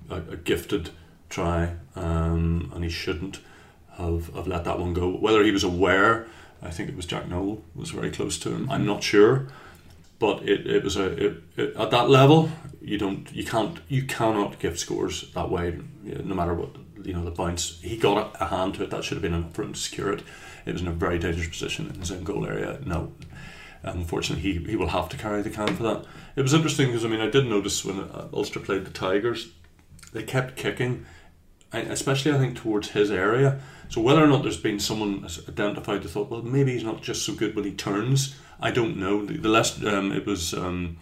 [0.09, 0.89] a, a gifted
[1.29, 3.39] try, um, and he shouldn't
[3.97, 5.09] have, have let that one go.
[5.09, 6.27] Whether he was aware,
[6.63, 8.69] I think it was Jack Nowell was very close to him.
[8.71, 9.47] I'm not sure,
[10.19, 12.49] but it, it was a it, it, at that level
[12.81, 16.69] you don't you can't you cannot give scores that way no matter what
[17.03, 19.53] you know the bounce he got a, hand to it that should have been enough
[19.53, 20.23] for him to secure it.
[20.65, 22.79] It was in a very dangerous position in his own goal area.
[22.85, 23.11] No,
[23.83, 26.05] unfortunately, he, he will have to carry the can for that.
[26.35, 29.49] It was interesting because I mean I did notice when uh, Ulster played the Tigers,
[30.13, 31.05] they kept kicking,
[31.73, 33.59] especially I think towards his area.
[33.89, 37.25] So whether or not there's been someone identified the thought, well, maybe he's not just
[37.25, 38.35] so good when he turns.
[38.59, 39.25] I don't know.
[39.25, 40.97] The, the last um, it was um,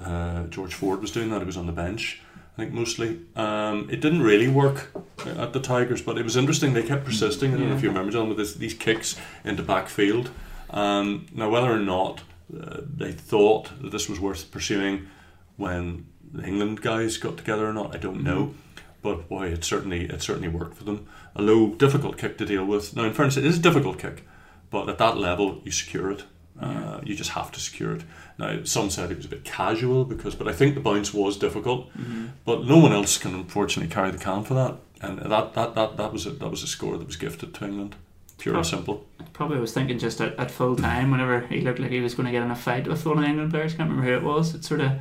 [0.00, 1.40] uh, George Ford was doing that.
[1.40, 2.20] He was on the bench.
[2.54, 3.20] I think mostly.
[3.34, 4.94] Um, it didn't really work
[5.26, 6.74] at the Tigers, but it was interesting.
[6.74, 7.54] They kept persisting.
[7.54, 10.30] I don't know if you remember, John, with this, these kicks into backfield.
[10.68, 12.20] Um, now, whether or not
[12.54, 15.08] uh, they thought that this was worth pursuing
[15.56, 18.54] when the England guys got together or not, I don't know.
[19.02, 22.64] But boy, it certainly it certainly worked for them a low, difficult kick to deal
[22.64, 22.94] with.
[22.94, 24.24] Now, in fairness, it is a difficult kick,
[24.70, 26.24] but at that level, you secure it.
[26.60, 28.02] Uh, you just have to secure it.
[28.38, 31.36] Now, some said it was a bit casual because, but I think the bounce was
[31.36, 31.88] difficult.
[31.98, 32.26] Mm-hmm.
[32.44, 35.96] But no one else can unfortunately carry the can for that, and that that, that,
[35.96, 37.96] that was a, that was a score that was gifted to England,
[38.38, 39.06] pure and simple.
[39.32, 42.26] Probably was thinking just at, at full time whenever he looked like he was going
[42.26, 43.74] to get in a fight with one of the England players.
[43.74, 44.54] Can't remember who it was.
[44.54, 44.98] It sort of uh,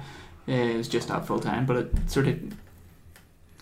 [0.47, 2.39] it was just at full time, but it sort of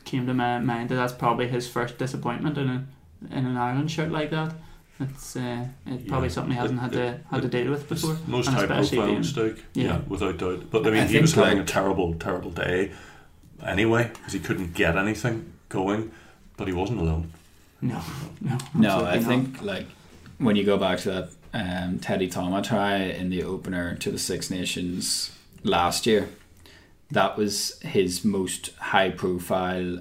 [0.10, 2.86] came to my mind that that's probably his first disappointment in a
[3.32, 4.54] in an Ireland shirt like that.
[5.00, 6.34] It's uh, it's probably yeah.
[6.34, 8.18] something he hasn't had to had to deal with before.
[8.28, 9.84] Most high profile mistake, yeah.
[9.84, 10.02] yeah.
[10.08, 10.70] without doubt.
[10.72, 12.92] But I mean, I he was having like, a terrible, terrible day
[13.64, 16.12] anyway because he couldn't get anything going.
[16.58, 17.32] But he wasn't alone.
[17.82, 18.02] No,
[18.42, 19.06] no, no.
[19.06, 19.24] I not.
[19.24, 19.86] think like
[20.40, 24.20] when you go back to that um, Teddy Thomas try in the opener to the
[24.20, 25.32] Six Nations
[25.64, 26.28] last year
[27.12, 30.00] that was his most high profile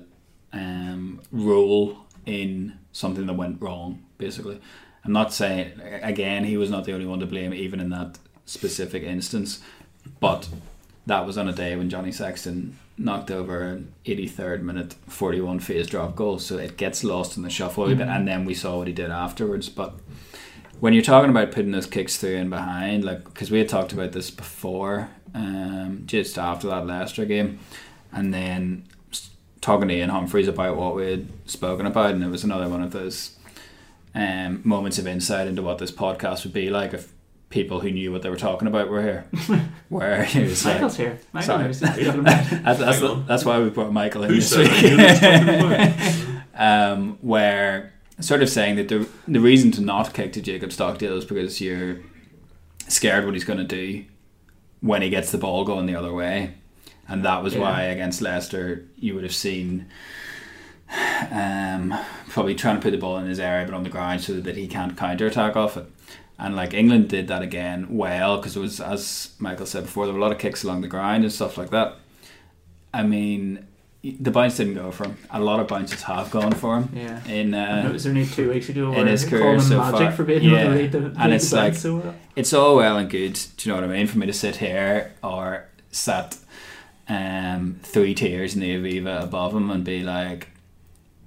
[0.52, 4.60] um, role in something that went wrong, basically.
[5.04, 8.18] I'm not saying, again, he was not the only one to blame, even in that
[8.44, 9.60] specific instance,
[10.20, 10.48] but
[11.06, 15.86] that was on a day when Johnny Sexton knocked over an 83rd minute 41 phase
[15.86, 18.10] drop goal, so it gets lost in the shuffle a bit, mm-hmm.
[18.10, 19.68] and then we saw what he did afterwards.
[19.68, 19.94] But
[20.80, 23.92] when you're talking about putting those kicks through and behind, like, because we had talked
[23.92, 27.58] about this before um, just after that Leicester game,
[28.12, 28.84] and then
[29.60, 32.82] talking to Ian Humphreys about what we had spoken about, and it was another one
[32.82, 33.36] of those
[34.14, 37.12] um, moments of insight into what this podcast would be like if
[37.50, 39.26] people who knew what they were talking about were here.
[39.88, 41.20] Where he was Michael's like, here.
[41.32, 44.70] Michael knows that's, that's, that's, why we brought Michael in this week.
[46.54, 51.16] um, where sort of saying that the the reason to not kick to Jacob Stockdale
[51.16, 52.00] is because you're
[52.88, 54.04] scared what he's going to do
[54.80, 56.54] when he gets the ball going the other way.
[57.08, 57.60] And that was yeah.
[57.60, 59.86] why against Leicester you would have seen
[61.30, 61.94] um,
[62.28, 64.56] probably trying to put the ball in his area but on the ground so that
[64.56, 65.86] he can't counter attack off it.
[66.38, 70.12] And like England did that again well because it was as Michael said before there
[70.12, 71.96] were a lot of kicks along the ground and stuff like that.
[72.92, 73.66] I mean,
[74.02, 75.16] the bounce didn't go for him.
[75.30, 76.90] A lot of bounces have gone for him.
[76.94, 77.24] Yeah.
[77.26, 78.92] In uh, it was only two weeks ago.
[78.92, 80.12] In his career so far.
[80.12, 80.72] For being yeah.
[80.72, 82.14] able to the, and it's like so well.
[82.36, 83.38] it's all well and good.
[83.56, 84.06] Do you know what I mean?
[84.06, 86.36] For me to sit here or sat
[87.08, 90.48] um, three tiers in the Aviva above him and be like,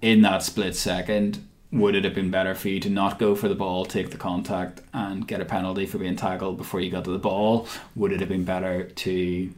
[0.01, 3.47] in that split second, would it have been better for you to not go for
[3.47, 7.03] the ball, take the contact, and get a penalty for being tackled before you got
[7.05, 7.67] to the ball?
[7.95, 9.53] Would it have been better to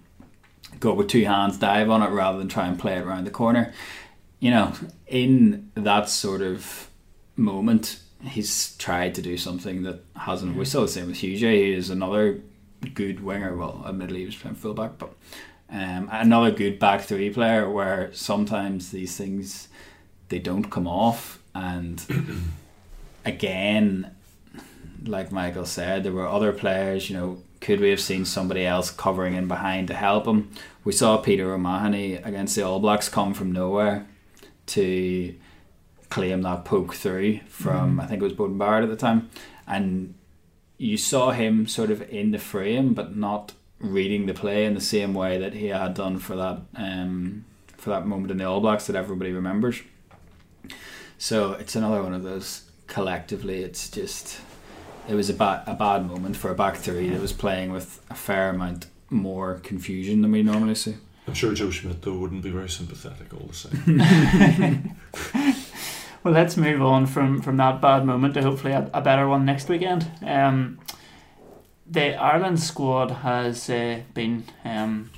[0.80, 3.32] go with two hands, dive on it, rather than try and play it around the
[3.32, 3.74] corner?
[4.40, 4.74] You know,
[5.08, 6.90] in that sort of
[7.36, 10.56] moment, he's tried to do something that hasn't.
[10.56, 11.38] We saw the same with Hugh.
[11.38, 12.42] He is another
[12.94, 13.56] good winger.
[13.56, 15.14] Well, admittedly, he was playing fullback, but
[15.70, 19.68] um, another good back three player where sometimes these things
[20.30, 21.40] they don't come off.
[21.56, 22.04] And
[23.26, 24.16] again,
[25.06, 27.10] like Michael said, there were other players.
[27.10, 30.52] You know, could we have seen somebody else covering in behind to help him?
[30.84, 34.06] We saw Peter O'Mahony against the All Blacks come from nowhere
[34.66, 35.34] to
[36.10, 39.30] claim that poke through from I think it was Beauden Barrett at the time,
[39.66, 40.14] and
[40.78, 44.82] you saw him sort of in the frame, but not reading the play in the
[44.82, 47.46] same way that he had done for that um,
[47.78, 49.82] for that moment in the All Blacks that everybody remembers.
[51.18, 52.70] So it's another one of those.
[52.88, 54.42] Collectively, it's just
[55.08, 58.04] it was a bad a bad moment for a back three that was playing with
[58.10, 60.96] a fair amount more confusion than we normally see.
[61.28, 64.96] I'm sure Joe Schmidt though wouldn't be very sympathetic all the same.
[66.24, 69.44] Well, let's move on from, from that bad moment to hopefully a, a better one
[69.44, 70.10] next weekend.
[70.26, 70.80] Um,
[71.86, 75.12] the Ireland squad has uh, been, um,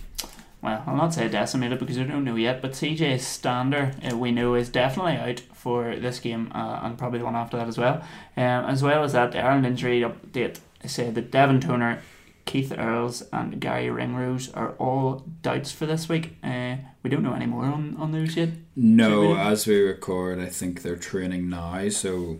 [0.64, 4.32] well, I'll not say decimated because we don't know yet, but CJ Stander, uh, we
[4.32, 7.76] know, is definitely out for this game uh, and probably the one after that as
[7.76, 7.96] well.
[8.38, 12.04] Um, as well as that, the Ireland injury update said that Devin Toner
[12.46, 16.36] Keith Earls and Garry Ringrose are all doubts for this week.
[16.44, 18.50] Uh, we don't know any more on, on those yet.
[18.76, 21.90] No, as we record, I think they're training now.
[21.90, 22.38] So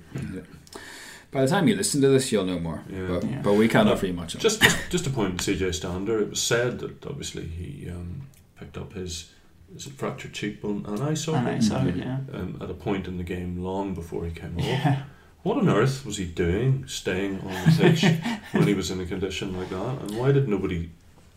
[1.32, 2.84] by the time you listen to this, you'll know more.
[2.88, 3.08] Yeah.
[3.08, 3.42] But, Yeah.
[3.42, 4.38] but we can't offer you much.
[4.38, 8.28] just, just just to point CJ Stander, it was said that obviously he um,
[8.60, 9.32] picked up his
[9.76, 12.20] is it fractured cheekbone and eye socket And I saw it, yeah.
[12.34, 14.64] um, at a point in the game long before he came off.
[14.66, 15.04] Yeah.
[15.44, 18.04] What on earth was he doing, staying on the pitch
[18.54, 20.02] when he was in a condition like that?
[20.02, 20.90] And why did nobody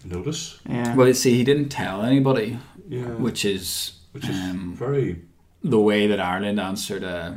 [0.04, 0.58] notice?
[0.68, 0.94] Yeah.
[0.94, 5.20] Well, you see, he didn't tell anybody, Yeah, which is which is um, very
[5.62, 7.32] the way that Ireland answered uh,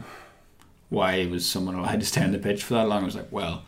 [0.89, 3.01] why was someone allowed to stay on the pitch for that long.
[3.01, 3.63] I was like, well,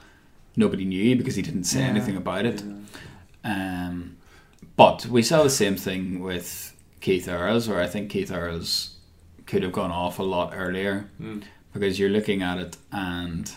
[0.56, 1.88] nobody knew because he didn't say Yeah.
[1.88, 2.64] anything about it.
[3.44, 4.18] Um,
[4.78, 6.73] but we saw the same thing with
[7.04, 8.96] Keith Earls, where I think Keith Earls
[9.46, 11.44] could have gone off a lot earlier Mm.
[11.74, 13.52] because you're looking at it and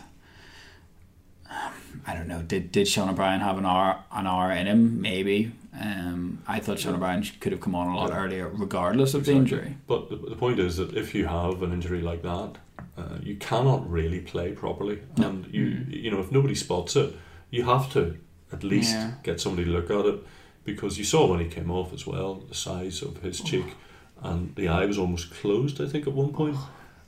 [1.49, 1.73] um,
[2.07, 2.43] I don't know.
[2.43, 5.01] Did did Sean O'Brien have an hour an hour in him?
[5.01, 5.53] Maybe.
[5.81, 8.19] Um, I thought Sean O'Brien could have come on a lot Yeah.
[8.25, 9.77] earlier, regardless of the injury.
[9.87, 12.51] But the, the point is that if you have an injury like that,
[12.99, 15.29] uh, you cannot really play properly, No.
[15.29, 16.03] and you Mm.
[16.05, 17.15] you know if nobody spots it,
[17.51, 18.17] you have to
[18.53, 19.13] at least Yeah.
[19.23, 20.19] get somebody to look at it
[20.67, 23.75] because you saw when he came off as well the size of his cheek
[24.23, 26.57] and the eye was almost closed I think at one point.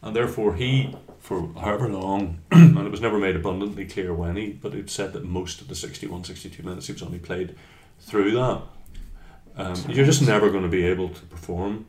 [0.00, 4.50] And therefore he for however long and it was never made abundantly clear when he
[4.52, 7.56] but it said that most of the 61 62 minutes he was only played
[8.00, 8.62] through that.
[9.56, 11.86] Um, you're just never going to be able to perform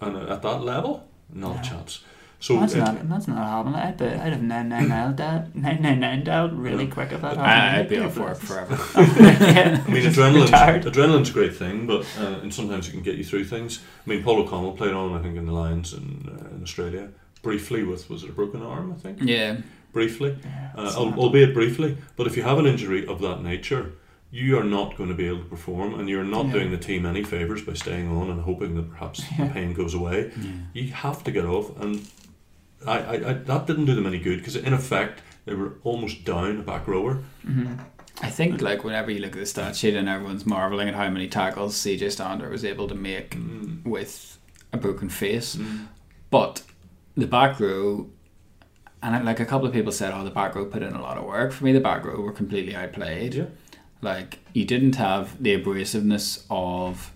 [0.00, 1.08] and at that level?
[1.32, 1.60] Not Yeah.
[1.60, 2.00] a chance
[2.40, 3.74] so that's it- not that's not happening.
[3.74, 7.42] I'd, be, I'd have 999 dialed, 999 dialed really quick if that happened.
[7.42, 8.74] I, I'd be off work forever.
[8.96, 9.82] yeah.
[9.86, 10.50] I mean, Just adrenaline's,
[10.86, 13.80] adrenaline's a great thing, but uh, and sometimes it can get you through things.
[14.06, 17.08] I mean, Paul O'Connell played on, I think, in the Lions in, uh, in Australia
[17.42, 18.92] briefly with was it a broken arm?
[18.92, 19.58] I think yeah,
[19.92, 21.96] briefly, Yeah, uh, it's al- not- albeit briefly.
[22.16, 23.92] But if you have an injury of that nature,
[24.30, 26.52] you are not going to be able to perform, and you're not Yeah.
[26.52, 29.46] doing the team any favors by staying on and hoping that perhaps Yeah.
[29.46, 30.30] the pain goes away.
[30.74, 32.06] You have to get off, and
[32.86, 36.24] I, I, I that didn't do them any good because in effect they were almost
[36.24, 37.22] down a back rower.
[37.46, 37.78] Mhm.
[38.20, 41.08] I think like whenever you look at the stat sheet and everyone's marveling at how
[41.08, 43.84] many tackles CJ Stander was able to make Mm.
[43.84, 44.38] with
[44.72, 45.86] a broken face, Mm.
[46.30, 46.62] but
[47.16, 48.10] the back row.
[49.00, 51.16] And like a couple of people said, oh, the back row put in a lot
[51.16, 51.52] of work.
[51.52, 53.34] For me, the back row were completely outplayed.
[53.34, 53.44] Yeah.
[54.02, 57.12] Like you didn't have the abrasiveness of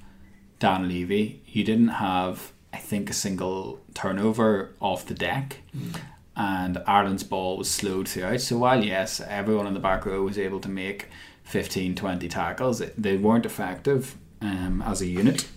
[0.61, 1.41] Dan Leavy.
[1.47, 5.59] You didn't have, I think, a single turnover off the deck.
[6.35, 8.41] And Ireland's ball was slowed throughout.
[8.41, 11.09] So while yes, everyone in the back row was able to make
[11.45, 15.49] 15, 20 tackles, it, they weren't effective um, as a unit.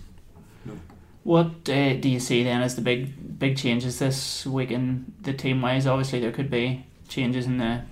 [1.26, 5.32] What uh, do you see then as the big big changes this week in the
[5.32, 5.84] team wise?
[5.84, 7.82] Obviously, there could be changes in the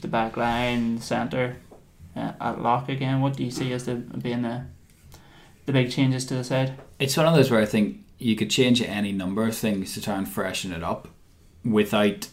[0.00, 1.56] the back line, centre,
[2.14, 3.20] uh, at lock again.
[3.20, 4.66] What do you see as the being the
[5.64, 6.74] the big changes to the side?
[7.00, 10.00] It's one of those where I think you could change any number of things to
[10.00, 11.08] try and freshen it up
[11.64, 12.28] without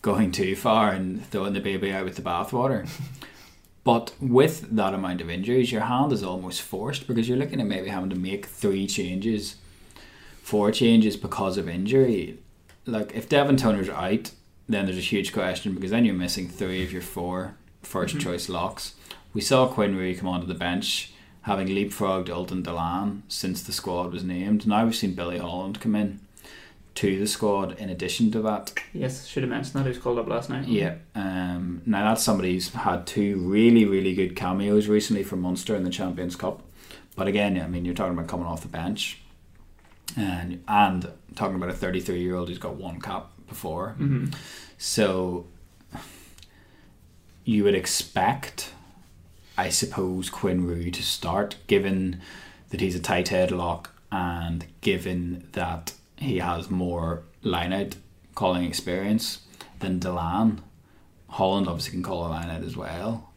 [0.00, 2.88] going too far and throwing the baby out with the bathwater.
[3.84, 7.66] But with that amount of injuries, your hand is almost forced because you're looking at
[7.66, 9.56] maybe having to make three changes,
[10.42, 12.38] four changes because of injury.
[12.86, 14.30] Like if Devin Toner's out,
[14.68, 18.22] then there's a huge question because then you're missing three of your four first mm-hmm.
[18.22, 18.94] choice locks.
[19.34, 21.11] We saw Quinn Roux come onto the bench
[21.42, 24.66] having leapfrogged Ultan Dillane since the squad was named.
[24.66, 26.20] Now we've seen Billy Holland come in
[26.94, 28.74] to the squad in addition to that.
[28.92, 29.86] Yes, should have mentioned that.
[29.88, 30.68] Who's called up last night?
[30.68, 30.96] Yeah.
[31.14, 35.84] Um, now that's somebody who's had two really, really good cameos recently for Munster in
[35.84, 36.62] the Champions Cup.
[37.16, 39.20] But again, I mean, you're talking about coming off the bench,
[40.16, 43.90] and and talking about a 33 year old who's got one cap before.
[43.98, 44.26] hmm
[44.78, 45.46] So
[47.44, 48.72] you would expect,
[49.56, 52.20] I suppose, Quinn Roux to start, given
[52.70, 57.96] that he's a tight head lock and given that he has more line out
[58.34, 59.40] calling experience
[59.80, 60.58] than Dillane.
[61.28, 63.30] Holland obviously can call a line out as well.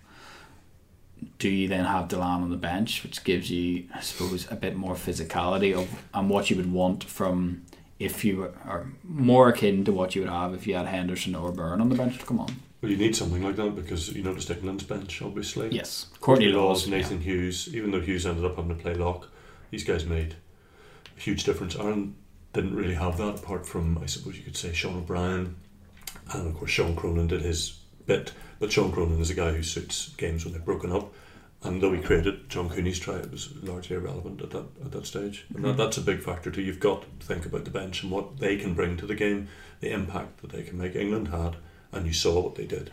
[1.40, 4.76] Do you then have Dillane on the bench, which gives you, I suppose, a bit
[4.76, 7.64] more physicality of and what you would want from
[7.98, 11.52] if you or more akin to what you would have if you had Henderson or
[11.52, 12.58] Byrne on the bench to come on.
[12.86, 15.70] Well, you need something like that because you noticed England's bench, obviously.
[15.72, 17.74] Yes, Courtney Lawes, Nathan Hughes.
[17.74, 19.28] Even though Hughes ended up having to play lock,
[19.72, 20.36] these guys made
[21.18, 21.76] a huge difference.
[21.76, 22.16] Aaron
[22.54, 25.56] didn't really have that apart from, I suppose you could say, Sean O'Brien,
[26.32, 28.34] and of course Sean Cronin did his bit.
[28.60, 31.12] But Sean Cronin is a guy who suits games when they're broken up.
[31.64, 35.08] And though he created John Cooney's try, it was largely irrelevant at that at that
[35.08, 35.48] stage.
[35.56, 35.78] And that, mm-hmm.
[35.78, 36.62] that's a big factor too.
[36.62, 39.48] You've got to think about the bench and what they can bring to the game,
[39.80, 40.96] the impact that they can make.
[40.96, 41.56] England had,
[41.96, 42.92] and you saw what they did.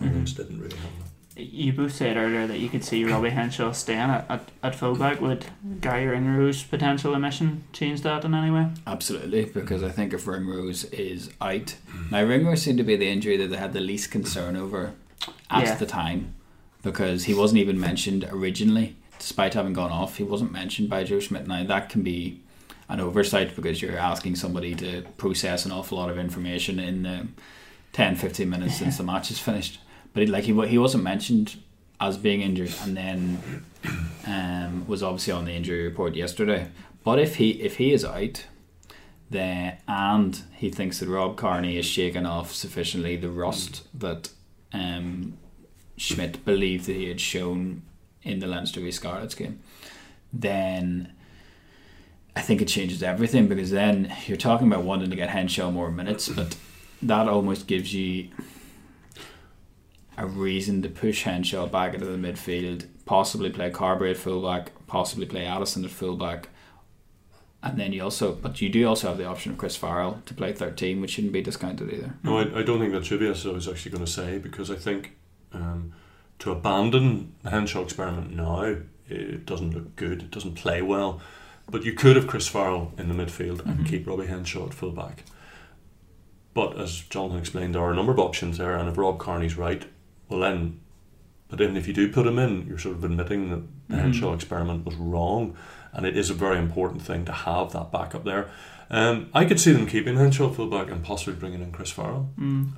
[0.00, 1.42] Ireland didn't really have that.
[1.42, 5.20] You both said earlier that you could see Robbie Henshaw staying at, at, at fullback.
[5.22, 5.46] Would
[5.80, 8.68] Garry Ringrose potential omission change that in any way?
[8.86, 11.76] Absolutely, because I think if Ringrose is out,
[12.10, 14.92] now Ringrose seemed to be the injury that they had the least concern over
[15.50, 15.74] at Yeah.
[15.76, 16.34] the time,
[16.82, 20.18] because he wasn't even mentioned originally, despite having gone off.
[20.18, 21.46] He wasn't mentioned by Joe Schmidt.
[21.46, 22.40] Now that can be
[22.90, 27.26] an oversight because you're asking somebody to process an awful lot of information in the
[27.92, 29.80] 10, 15 minutes since the match is finished.
[30.12, 31.56] But he, like he he wasn't mentioned
[32.00, 33.64] as being injured, and then
[34.26, 36.68] um, was obviously on the injury report yesterday.
[37.04, 38.46] But if he if he is out,
[39.30, 44.30] then and he thinks that Rob Kearney is shaken off sufficiently the rust that
[44.72, 45.38] um,
[45.96, 47.82] Schmidt believed that he had shown
[48.22, 49.60] in the Leinster v Scarlets game,
[50.32, 51.12] then
[52.36, 55.90] I think it changes everything because then you're talking about wanting to get Henshaw more
[55.90, 56.56] minutes, but
[57.02, 58.28] that almost gives you
[60.16, 65.26] a reason to push Henshaw back into the midfield, possibly play Carbery at fullback, possibly
[65.26, 66.48] play Addison at fullback.
[67.62, 70.34] And then you also, but you do also have the option of Chris Farrell to
[70.34, 72.14] play 13, which shouldn't be discounted either.
[72.24, 74.38] No, I, I don't think that should be as I was actually going to say
[74.38, 75.16] because I think
[75.52, 75.92] um,
[76.40, 78.62] to abandon the Henshaw experiment now,
[79.08, 80.22] it doesn't look good.
[80.22, 81.20] It doesn't play well.
[81.70, 84.90] But you could have Chris Farrell in the midfield and keep Robbie Henshaw at full
[84.90, 85.22] back.
[86.54, 89.56] But as Jonathan explained, there are a number of options there, and if Rob Kearney's
[89.56, 89.84] right,
[90.28, 90.80] well then,
[91.48, 94.34] but then if you do put him in, you're sort of admitting that the Henshaw
[94.34, 95.56] experiment was wrong,
[95.92, 98.50] and it is a very important thing to have that backup there.
[98.90, 102.28] Um, I could see them keeping Henshaw fullback and possibly bringing in Chris Farrell.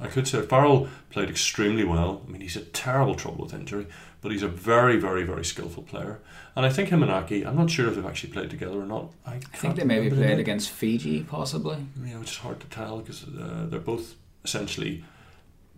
[0.00, 2.22] I could say Farrell played extremely well.
[2.26, 3.86] I mean, he's had terrible trouble with injury,
[4.24, 6.18] but he's a very, very, very skillful player.
[6.56, 8.86] And I think him and Aki, I'm not sure if they've actually played together or
[8.86, 9.12] not.
[9.26, 11.76] I, I think they maybe played against Fiji, possibly.
[12.02, 15.04] Yeah, which is hard to tell because uh, they're both essentially,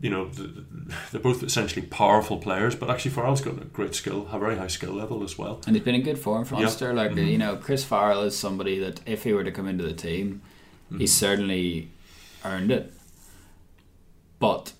[0.01, 0.65] you know, th- th-
[1.11, 2.77] they're both essentially powerful players.
[2.77, 5.61] But actually, Farrell's got a great skill, a very high skill level as well.
[5.67, 6.55] And he's been in good form for.
[6.55, 6.95] Ulster.
[6.95, 7.27] Like, Mhm.
[7.33, 10.41] you know, Chris Farrell is somebody that if he were to come into the team,
[10.97, 11.89] he's certainly
[12.45, 12.93] earned it.
[14.39, 14.73] But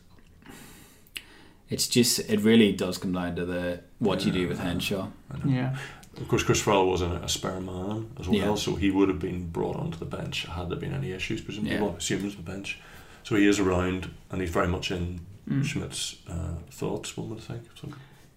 [1.69, 5.09] it's just, it really does come down to the what you do with Henshaw.
[5.45, 5.77] Yeah.
[6.19, 8.55] Of course, Chris Farrell wasn't a spare man as well, Yeah.
[8.55, 11.41] so he would have been brought onto the bench had there been any issues.
[11.43, 11.83] Presumably, Yeah.
[11.83, 12.79] well, assumes the bench.
[13.23, 15.65] So he is around, and he's very much in Mm.
[15.65, 17.17] Schmidt's uh, thoughts.
[17.17, 17.63] One would think.
[17.81, 17.89] So,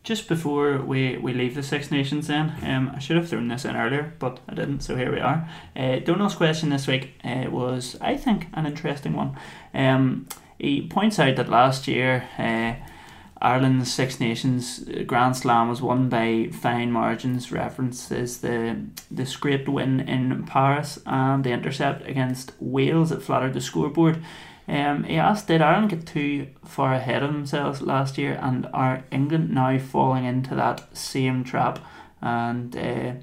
[0.03, 3.65] Just before we, we leave the Six Nations, then, um, I should have thrown this
[3.65, 5.49] in earlier, but I didn't, so here we are.
[5.75, 9.35] Uh, Donald's question this week uh, was, I think, an interesting one.
[9.73, 10.27] Um,
[10.59, 12.75] he points out that last year, uh,
[13.41, 17.51] Ireland's Six Nations Grand Slam was won by fine margins.
[17.51, 23.61] References the the scraped win in Paris and the intercept against Wales that flattered the
[23.61, 24.21] scoreboard.
[24.67, 29.03] Um, he asked, did Ireland get too far ahead of themselves last year, and are
[29.09, 31.79] England now falling into that same trap?
[32.21, 33.13] And uh,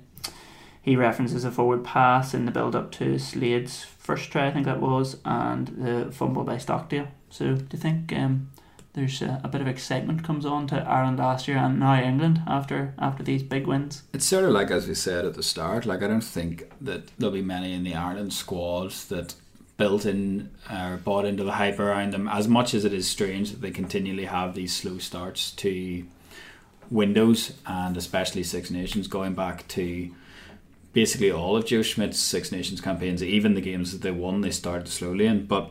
[0.83, 4.67] he references a forward pass in the build up to Slade's first try, I think
[4.67, 7.09] that was, and the fumble by Stockdale.
[7.31, 8.51] So, do you think um,
[8.97, 12.41] there's a, a bit of excitement comes on to Ireland last year and now England
[12.47, 14.03] after after these big wins.
[14.13, 15.87] It's sort of like as we said at the start.
[15.87, 19.35] Like I don't think that there'll be many in the Ireland squads that
[19.77, 22.27] built in or bought into the hype around them.
[22.27, 26.07] As much as it is strange that they continually have these slow starts to
[26.91, 30.11] windows and especially Six Nations, going back to
[30.95, 34.51] basically all of Joe Schmidt's Six Nations campaigns, even the games that they won, they
[34.51, 35.45] started slowly in.
[35.47, 35.71] But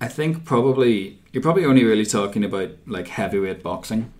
[0.00, 4.12] I think probably you're probably only really talking about like heavyweight boxing,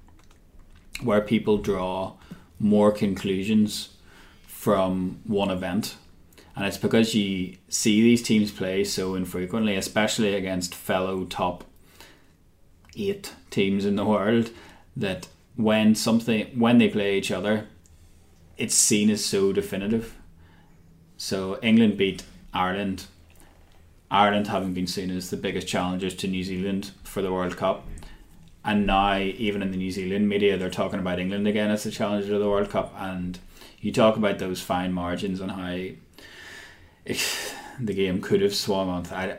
[1.02, 2.14] where people draw
[2.58, 3.90] more conclusions
[4.46, 5.96] from one event.
[6.54, 11.64] And it's because you see these teams play so infrequently, especially against fellow top
[12.94, 14.50] eight teams in the world,
[14.96, 17.66] that when something when they play each other,
[18.56, 20.16] it's seen as so definitive.
[21.16, 23.06] So England beat Ireland.
[24.12, 27.88] Ireland having been seen as the biggest challengers to New Zealand for the World Cup.
[28.62, 31.90] And now, even in the New Zealand media, they're talking about England again as the
[31.90, 32.94] challenger to the World Cup.
[32.98, 33.38] And
[33.80, 35.78] you talk about those fine margins and how
[37.06, 37.26] it,
[37.80, 39.06] the game could have swung on.
[39.06, 39.38] I,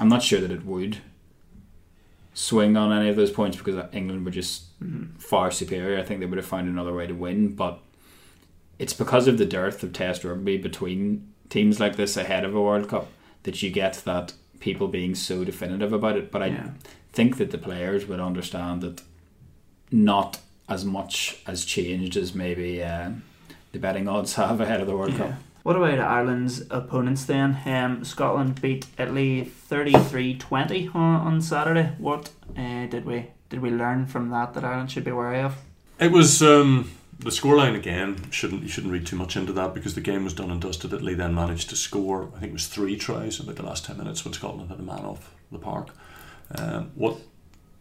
[0.00, 0.96] I'm not sure that it would
[2.32, 5.18] swing on any of those points because England were just mm-hmm.
[5.18, 5.98] far superior.
[5.98, 7.78] I think they would have found another way to win, but
[8.78, 12.62] it's because of the dearth of Test rugby between teams like this ahead of a
[12.62, 13.08] World Cup
[13.44, 16.30] that you get that people being so definitive about it.
[16.30, 16.70] But I Yeah.
[17.12, 19.02] think that the players would understand that
[19.90, 23.10] not as much has changed as maybe uh,
[23.72, 25.32] the betting odds have ahead of the World Cup.
[25.62, 27.58] What about Ireland's opponents then?
[27.66, 31.92] Um, Scotland beat Italy 33-20 on, on Saturday.
[31.98, 35.56] What uh, did we did we learn from that that Ireland should be wary of?
[35.98, 38.30] It was um, the scoreline again.
[38.30, 40.92] Shouldn't you shouldn't read too much into that because the game was done and dusted.
[40.92, 42.30] Italy then managed to score.
[42.36, 44.82] I think it was three tries in the last ten minutes when Scotland had a
[44.82, 45.90] man off the park.
[46.54, 47.18] Um, what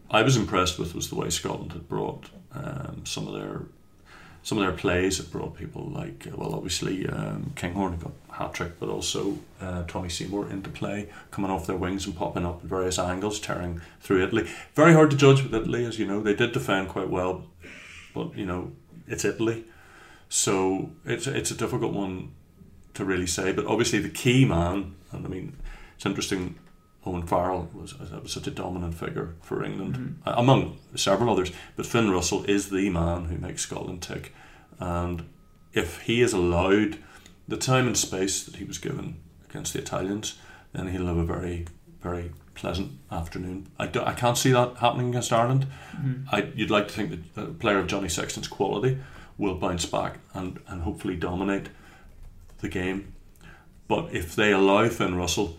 [0.09, 3.61] I was impressed with was the way Scotland had brought um, some of their
[4.41, 5.19] some of their plays.
[5.19, 9.83] It brought people like uh, well, obviously um, Kinghorn got hat trick, but also uh,
[9.83, 13.81] Tommy Seymour into play, coming off their wings and popping up at various angles, tearing
[14.01, 14.49] through Italy.
[14.73, 16.21] Very hard to judge with Italy, as you know.
[16.21, 17.45] They did defend quite well,
[18.15, 18.71] but you know
[19.07, 19.65] it's Italy,
[20.29, 22.33] so it's it's a difficult one
[22.93, 23.51] to really say.
[23.51, 25.57] But obviously the key man, and I mean
[25.95, 26.59] it's interesting.
[27.05, 31.53] Owen Farrell was, was such a dominant figure for England, uh, among several others.
[31.77, 34.33] But Finn Russell is the man who makes Scotland tick,
[34.77, 35.23] and
[35.71, 36.97] if he is allowed
[37.47, 40.37] the time and space that he was given against the Italians,
[40.73, 41.65] then he'll have a very
[42.01, 43.67] very pleasant afternoon.
[43.79, 45.67] I, do, I can't see that happening against Ireland.
[46.31, 48.97] I, you'd like to think that a player of Johnny Sexton's quality
[49.37, 51.69] will bounce back and, and hopefully dominate
[52.59, 53.13] the game.
[53.87, 55.57] But if they allow Finn Russell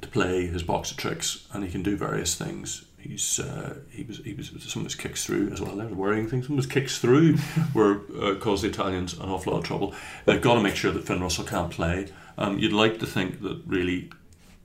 [0.00, 4.04] to play his box of tricks and he can do various things, he's uh, he
[4.04, 5.76] was he was some of his kicks through as well.
[5.76, 6.46] They're worrying things.
[6.46, 7.36] Some of his kicks through
[7.74, 9.94] were uh, caused the Italians an awful lot of trouble.
[10.24, 12.08] They've got to make sure that Finn Russell can't play.
[12.38, 14.10] Um, you'd like to think that really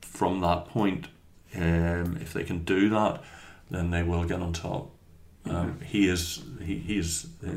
[0.00, 1.08] from that point,
[1.56, 3.22] um, if they can do that,
[3.70, 4.90] then they will get on top.
[5.44, 7.50] Um, he is he, he is uh,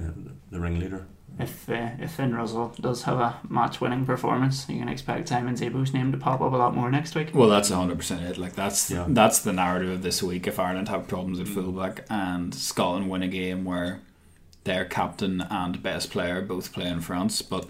[0.51, 1.07] the ringleader.
[1.39, 5.55] If uh, if Finn Russell does have a match winning performance, you can expect Simon
[5.55, 7.31] Zebo's name to pop up a lot more next week.
[7.33, 8.37] Well, that's hundred percent it.
[8.37, 9.05] Like that's Yeah.
[9.07, 10.47] that's the narrative of this week.
[10.47, 14.01] If Ireland have problems at fullback and Scotland win a game where
[14.65, 17.69] their captain and best player both play in France, but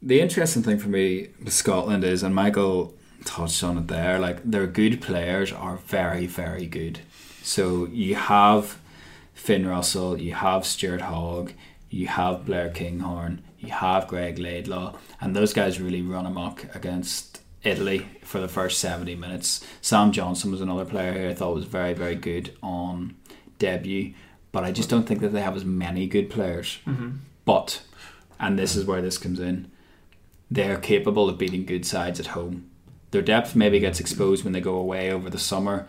[0.00, 4.42] the interesting thing for me with Scotland is, and Michael touched on it there, like
[4.44, 7.00] their good players are very very good.
[7.42, 8.78] So you have
[9.34, 11.52] Finn Russell, you have Stuart Hogg,
[11.90, 17.40] you have Blair Kinghorn, you have Greg Laidlaw, and those guys really run amok against
[17.62, 19.64] Italy for the first 70 minutes.
[19.80, 23.16] Sam Johnson was another player who I thought was very, very good on
[23.58, 24.14] debut,
[24.50, 26.78] but I just don't think that they have as many good players.
[26.86, 27.10] Mm-hmm.
[27.44, 27.82] But,
[28.40, 29.70] and this is where this comes in,
[30.50, 32.70] they're capable of beating good sides at home.
[33.12, 35.86] Their depth maybe gets exposed when they go away over the summer,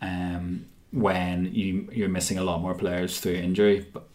[0.00, 3.86] um, when you you're missing a lot more players through injury.
[3.92, 4.08] But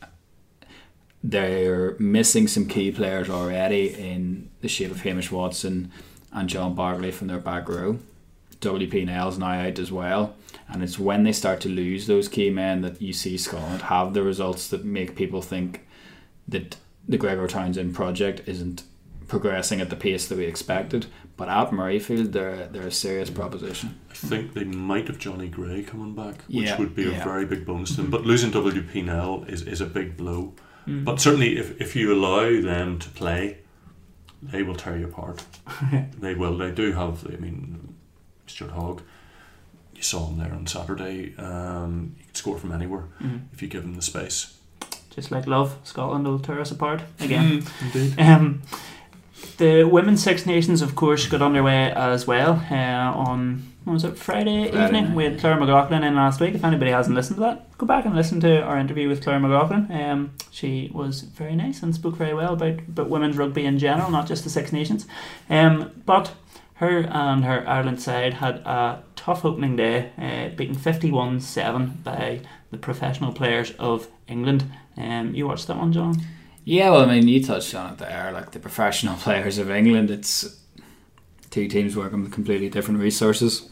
[1.24, 5.92] they're missing some key players already in the shape of Hamish Watson
[6.32, 8.00] and John Barclay from their back row.
[8.60, 10.36] WP Nel's now out as well.
[10.68, 14.14] And it's when they start to lose those key men that you see Scotland have
[14.14, 15.86] the results that make people think
[16.48, 18.84] that the Gregor Townsend project isn't
[19.32, 21.06] progressing at the pace that we expected.
[21.38, 23.98] But at Murrayfield, they're, they're a serious proposition.
[24.12, 27.22] I think they might have Jonny Gray coming back, which Yeah, would be yeah.
[27.22, 28.12] a very big bonus to them.
[28.12, 30.54] But losing WP Nel is, is a big blow.
[30.86, 33.60] But certainly, if, if you allow them to play,
[34.42, 35.46] they will tear you apart.
[36.20, 36.58] they will.
[36.58, 37.26] They do have.
[37.32, 37.96] I mean,
[38.48, 39.02] Stuart Hogg.
[39.96, 41.34] you saw him there on Saturday.
[41.38, 43.42] Um, he could score from anywhere Mhm.
[43.54, 44.58] if you give him the space.
[45.16, 47.64] Just like love, Scotland will tear us apart again.
[47.94, 48.16] Indeed.
[48.20, 48.62] Um,
[49.58, 54.18] the Women's Six Nations, of course, got underway as well uh, on what was it
[54.18, 55.06] Friday, Friday evening.
[55.06, 55.40] night, we had yeah.
[55.40, 56.54] Claire McLaughlin in last week.
[56.54, 59.40] If anybody hasn't listened to that, go back and listen to our interview with Claire
[59.40, 59.92] McLaughlin.
[59.92, 64.12] Um, she was very nice and spoke very well about, about women's rugby in general,
[64.12, 65.08] not just the Six Nations.
[65.50, 66.34] Um, but
[66.76, 72.42] her and her Ireland side had a tough opening day, uh, beaten 51 7 by
[72.70, 74.66] the professional players of England.
[74.98, 76.22] Um, you watched that one, John?
[76.64, 78.32] Yeah, well, I mean, you touched on it there.
[78.32, 80.60] Like the professional players of England, it's
[81.50, 83.70] two teams working with completely different resources.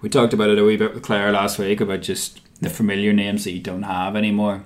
[0.00, 3.12] We talked about it a wee bit with Claire last week about just the familiar
[3.12, 4.64] names that you don't have anymore,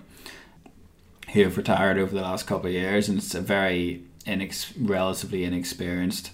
[1.32, 5.44] who have retired over the last couple of years, and it's a very inex- relatively
[5.44, 6.30] inexperienced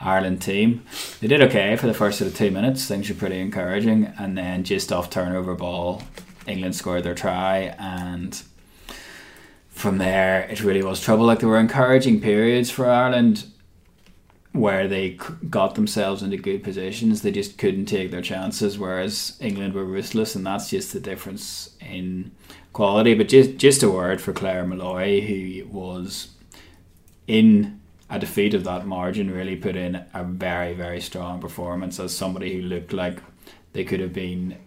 [0.00, 0.84] Ireland team.
[1.20, 2.86] They did okay for the first sort of two minutes.
[2.86, 6.02] Things were pretty encouraging, and then just off turnover ball,
[6.46, 8.40] England scored their try, and
[9.72, 11.24] from there it really was trouble.
[11.24, 13.44] Like there were encouraging periods for Ireland
[14.52, 15.18] where they
[15.48, 17.22] got themselves into good positions.
[17.22, 21.74] They just couldn't take their chances, whereas England were ruthless, and that's just the difference
[21.80, 22.32] in
[22.72, 23.14] quality.
[23.14, 26.28] But just just a word for Claire Molloy, who was
[27.26, 32.16] in a defeat of that margin, really put in a very very strong performance as
[32.16, 33.20] somebody who looked like
[33.72, 34.58] they could have been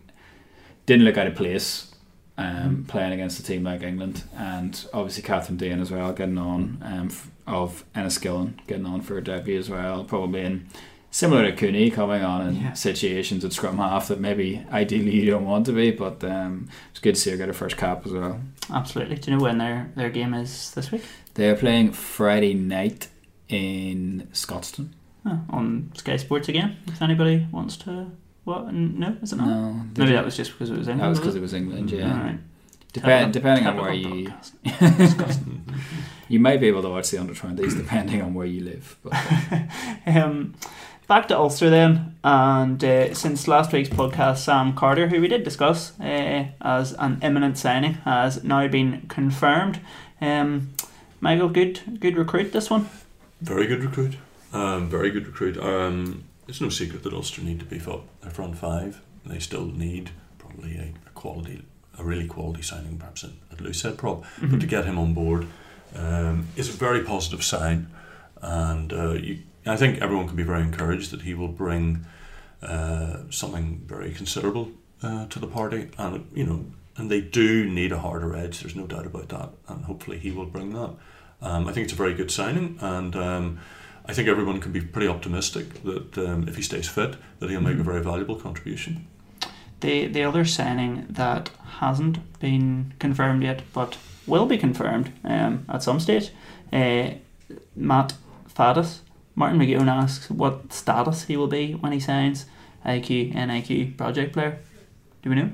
[0.87, 1.91] didn't look out of place.
[2.37, 6.77] Um, playing against a team like England, and obviously Kathryn Dane as well, getting on
[6.81, 7.09] um,
[7.47, 10.67] of Enniskillen, getting on for a debut as well, probably in
[11.11, 12.73] similar to Cooney coming on in Yeah.
[12.73, 16.99] situations at scrum half that maybe ideally you don't want to be, but um, it's
[16.99, 18.41] good to see her get her first cap as well.
[18.69, 19.15] Absolutely.
[19.15, 21.03] Do you know when their, their game is this week?
[21.35, 23.07] They're playing Friday night
[23.47, 24.89] in Scotstoun.
[25.25, 26.75] Oh, on Sky Sports again.
[26.87, 28.11] If anybody wants to.
[28.45, 28.73] What?
[28.73, 29.47] No, is it not?
[29.47, 31.01] No, Maybe did- that was just because it was England.
[31.01, 31.91] that was was because it was England.
[31.91, 32.37] Yeah, Alright.
[32.93, 34.33] Depend, Typical- depending on typical where you
[34.65, 35.39] podcast.
[36.29, 38.95] you may be able to watch the under twenties depending on where you live.
[39.03, 39.13] But
[40.07, 40.53] um,
[41.07, 45.43] back to Ulster then, and uh, since last week's podcast, Sam Carter, who we did
[45.43, 49.79] discuss uh, as an imminent signing, has now been confirmed.
[50.21, 50.69] Um,
[51.19, 52.89] Michael, good, good recruit this one.
[53.41, 54.15] Very good recruit.
[54.53, 55.57] Um, very good recruit.
[55.57, 59.01] Um, it's no secret that Ulster need to beef up their front five.
[59.25, 61.63] They still need probably a, a quality,
[61.97, 64.23] a really quality signing, perhaps at, at loose head prop.
[64.41, 65.47] But to get him on board
[65.95, 67.87] um, is a very positive sign,
[68.41, 72.05] and uh, you, I think everyone can be very encouraged that he will bring
[72.61, 74.71] uh, something very considerable
[75.01, 76.65] uh, to the party, and you know,
[76.97, 78.59] and they do need a harder edge.
[78.59, 80.91] There's no doubt about that, and hopefully he will bring that.
[81.41, 83.59] Um, I think it's a very good signing, and um,
[84.07, 87.61] I think everyone can be pretty optimistic that um, if he stays fit, that he'll
[87.61, 89.07] make a very valuable contribution.
[89.79, 91.49] The the other signing that
[91.79, 93.97] hasn't been confirmed yet, but
[94.27, 96.31] will be confirmed um, at some stage,
[96.71, 97.11] uh,
[97.75, 98.13] Matt
[98.47, 99.01] Faddes.
[99.37, 102.45] Martin McGowan asks what status he will be when he signs
[102.85, 104.59] IQ NIQ project player.
[105.21, 105.51] Do we know?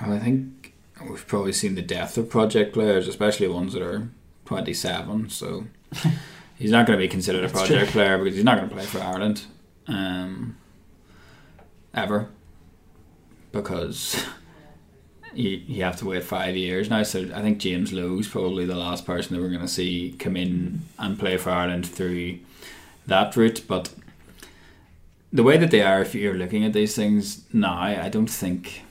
[0.00, 0.74] Well, I think
[1.08, 4.08] we've probably seen the death of project players, especially ones that are
[4.46, 5.30] 27.
[5.30, 5.66] So
[6.58, 7.92] he's not going to be considered a project true.
[7.92, 9.42] player because he's not going to play for Ireland
[9.86, 10.56] um,
[11.94, 12.28] ever
[13.52, 14.24] because
[15.34, 17.02] you, you have to wait five years now.
[17.02, 20.36] So I think James Lowe's probably the last person that we're going to see come
[20.36, 22.40] in and play for Ireland through
[23.06, 23.64] that route.
[23.66, 23.94] But
[25.32, 28.82] the way that they are, if you're looking at these things now, I don't think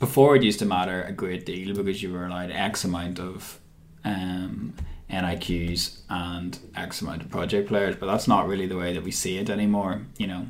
[0.00, 3.58] before it used to matter a great deal because you were allowed X amount of
[4.04, 4.74] um,
[5.10, 9.10] NIQs and X amount of project players, but that's not really the way that we
[9.10, 10.02] see it anymore.
[10.18, 10.46] You know,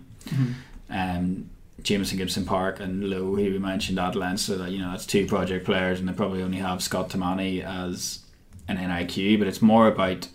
[0.90, 1.50] um,
[1.82, 5.06] Jamison Gibson Park and Lowe, who we mentioned at length, so that you know that's
[5.06, 8.20] two project players, and they probably only have Scott Tamani as
[8.66, 10.28] an NIQ, but it's more about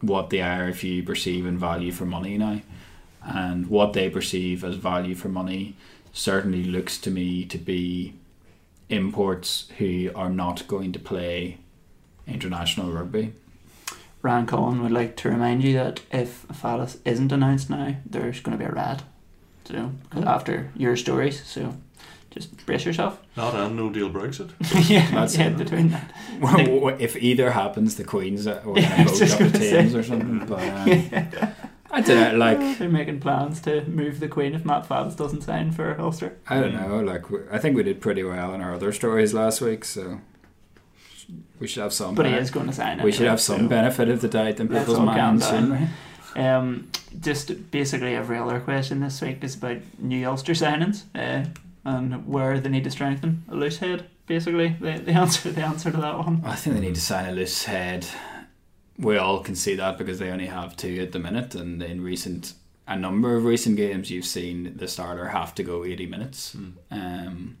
[0.00, 2.60] what the IRFU perceive in value for money now,
[3.22, 5.76] and what they perceive as value for money
[6.12, 8.14] certainly looks to me to be
[8.88, 11.58] imports who are not going to play
[12.26, 13.32] international rugby.
[14.22, 18.56] Ryan Cullen would like to remind you that if Faddes isn't announced now, there's going
[18.56, 19.02] to be a rat.
[19.64, 21.74] So after your stories, so
[22.30, 23.20] just brace yourself.
[23.36, 24.50] Not and no deal Brexit.
[24.90, 25.56] yeah, That's yeah, it.
[25.56, 26.12] between that.
[26.40, 29.52] well, if either happens, the Queens are going Yeah, I was to just vote up
[29.52, 29.70] the say.
[29.70, 30.46] Thames or something.
[30.46, 31.52] But um,
[31.92, 35.42] I don't know, like They're making plans to move the Queen if Matt Faddes doesn't
[35.42, 36.36] sign for Ulster.
[36.48, 39.60] I don't know, like I think we did pretty well in our other stories last
[39.60, 40.20] week, so
[41.58, 42.14] we should have some.
[42.14, 43.04] But he benefit- is going to sign it.
[43.04, 45.62] we should have some benefit of the doubt in Let's people's all calm minds, down.
[45.70, 45.90] shouldn't
[46.36, 46.40] we?
[46.42, 51.44] Um, just basically every other question this week is about new Ulster signings uh,
[51.84, 53.42] and where they need to strengthen.
[53.48, 56.42] A loose head, basically, the, the answer the answer to that one.
[56.44, 58.06] I think they need to sign a loose head.
[58.96, 62.02] We all can see that because they only have two at the minute, and in
[62.02, 62.52] recent
[62.86, 66.56] a number of recent games, you've seen the starter have to go eighty minutes.
[66.90, 67.56] Um,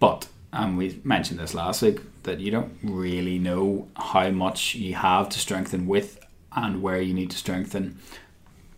[0.00, 4.94] but and we mentioned this last week that you don't really know how much you
[4.94, 6.18] have to strengthen with
[6.56, 7.98] and where you need to strengthen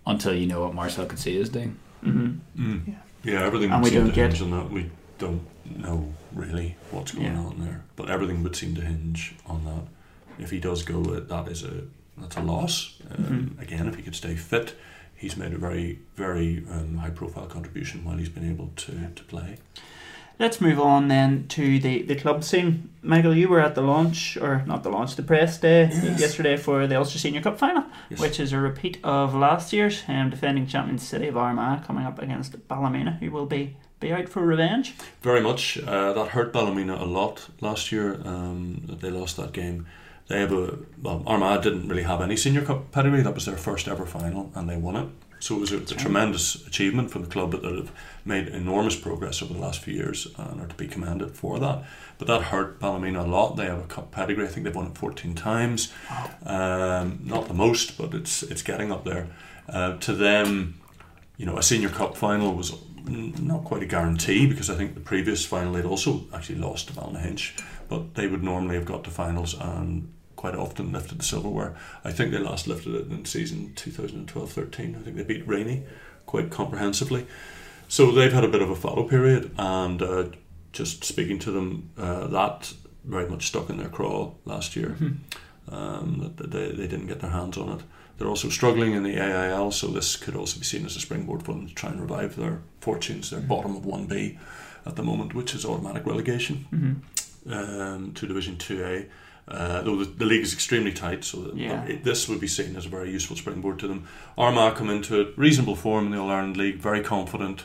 [0.06, 1.76] until you know what Marcel Coetzee is doing.
[2.04, 2.90] Mm-hmm.
[2.90, 2.94] Yeah,
[3.24, 4.70] yeah everything And would we seem don't to hinge get- on that.
[4.70, 5.42] We don't
[5.78, 7.38] know really what's going Yeah.
[7.38, 9.84] on there, but everything would seem to hinge on that.
[10.42, 11.84] If he does go, uh, that is a
[12.18, 12.94] that's a loss.
[13.10, 13.24] Um,
[13.58, 13.62] Mhm.
[13.62, 14.74] Again, if he could stay fit,
[15.14, 19.24] he's made a very very um, high profile contribution while he's been able to to
[19.24, 19.58] play.
[20.38, 22.90] Let's move on then to the, the club scene.
[23.02, 26.20] Michael, you were at the launch, or not the launch, the press day Yes.
[26.20, 28.20] yesterday for the Ulster Senior Cup final, Yes.
[28.20, 32.20] which is a repeat of last year's um, defending champion City of Armagh coming up
[32.20, 34.94] against Ballymena, who will be, be out for revenge.
[35.22, 35.78] Very much.
[35.78, 38.20] Uh, that hurt Ballymena a lot last year.
[38.26, 39.86] Um, they lost that game.
[40.28, 43.22] They have a well, Armagh didn't really have any senior cup pedigree.
[43.22, 45.08] That was their first ever final, and they won it.
[45.38, 47.92] So it was a, a tremendous achievement for the club that have
[48.24, 51.84] made enormous progress over the last few years and are to be commended for that.
[52.18, 53.56] But that hurt Ballymena a lot.
[53.56, 54.44] They have a cup pedigree.
[54.44, 55.92] I think they've won it 14 times.
[56.44, 59.28] Um, not the most, but it's it's getting up there.
[59.68, 60.80] Uh, to them,
[61.36, 62.74] you know, a senior cup final was
[63.06, 66.94] not quite a guarantee because I think the previous final they'd also actually lost to
[66.94, 71.74] Ballynahinch, but they would normally have got to finals and quite often lifted the silverware.
[72.04, 74.98] I think they last lifted it in season 2012-13.
[74.98, 75.84] I think they beat Rainey
[76.26, 77.26] quite comprehensively.
[77.88, 80.24] So they've had a bit of a fallow period, and uh,
[80.72, 82.72] just speaking to them, uh, that
[83.04, 84.96] very much stuck in their craw last year.
[85.68, 87.84] Um, that that they, they didn't get their hands on it.
[88.18, 91.42] They're also struggling in the AIL, so this could also be seen as a springboard
[91.42, 93.30] for them to try and revive their fortunes.
[93.30, 94.38] They're bottom of 1B
[94.86, 97.52] at the moment, which is automatic relegation Mm-hmm.
[97.52, 99.08] um, to Division 2A.
[99.48, 101.84] Uh, though the, the league is extremely tight, so Yeah.
[101.84, 104.08] it, this would be seen as a very useful springboard to them.
[104.36, 107.64] Armagh come into it reasonable form in the All Ireland League, very confident,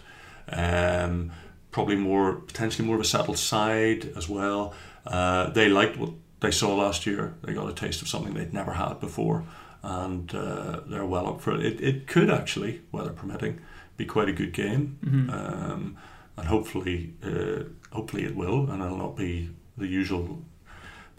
[0.50, 1.32] um,
[1.72, 4.74] probably more potentially more of a settled side as well.
[5.08, 6.12] Uh, they liked what
[6.42, 7.34] they saw last year.
[7.44, 9.44] They got a taste of something they'd never had before,
[9.82, 11.66] and uh, they're well up for it.
[11.66, 11.82] it.
[11.82, 13.60] It could actually, weather permitting,
[13.98, 15.30] be quite a good game, Mm-hmm.
[15.32, 15.98] um,
[16.38, 20.44] and hopefully, uh, hopefully it will, and it'll not be the usual.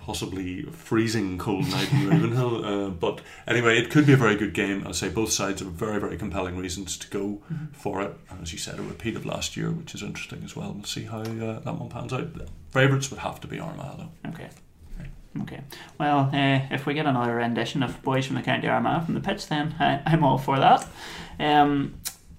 [0.05, 4.53] Possibly freezing cold night in Ravenhill, uh, but anyway, it could be a very good
[4.53, 4.85] game.
[4.85, 7.41] I'd say both sides have very, very compelling reasons to go
[7.73, 8.17] for it.
[8.29, 10.73] And as you said, a repeat of last year, which is interesting as well.
[10.73, 12.29] We'll see how uh, that one pans out.
[12.71, 14.31] Favourites would have to be Armagh, though.
[14.31, 14.51] Okay.
[15.41, 15.61] Okay.
[15.99, 19.21] Well, uh, if we get another rendition of Boys from the County Armagh from the
[19.21, 20.87] pitch, then I, I'm all for that.
[21.39, 21.95] Um,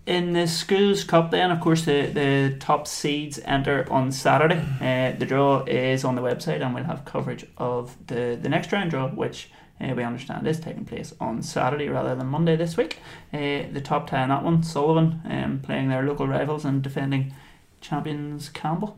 [0.06, 4.62] in the Schools Cup, then, of course, the, the top seeds enter on Saturday.
[4.82, 8.72] Uh, the draw is on the website, and we'll have coverage of the, the next
[8.72, 9.50] round draw, which
[9.80, 13.00] uh, we understand is taking place on Saturday rather than Monday this week.
[13.34, 17.34] Uh, the top tie in that one, Sullivan, um, playing their local rivals and defending
[17.80, 18.98] champions Campbell.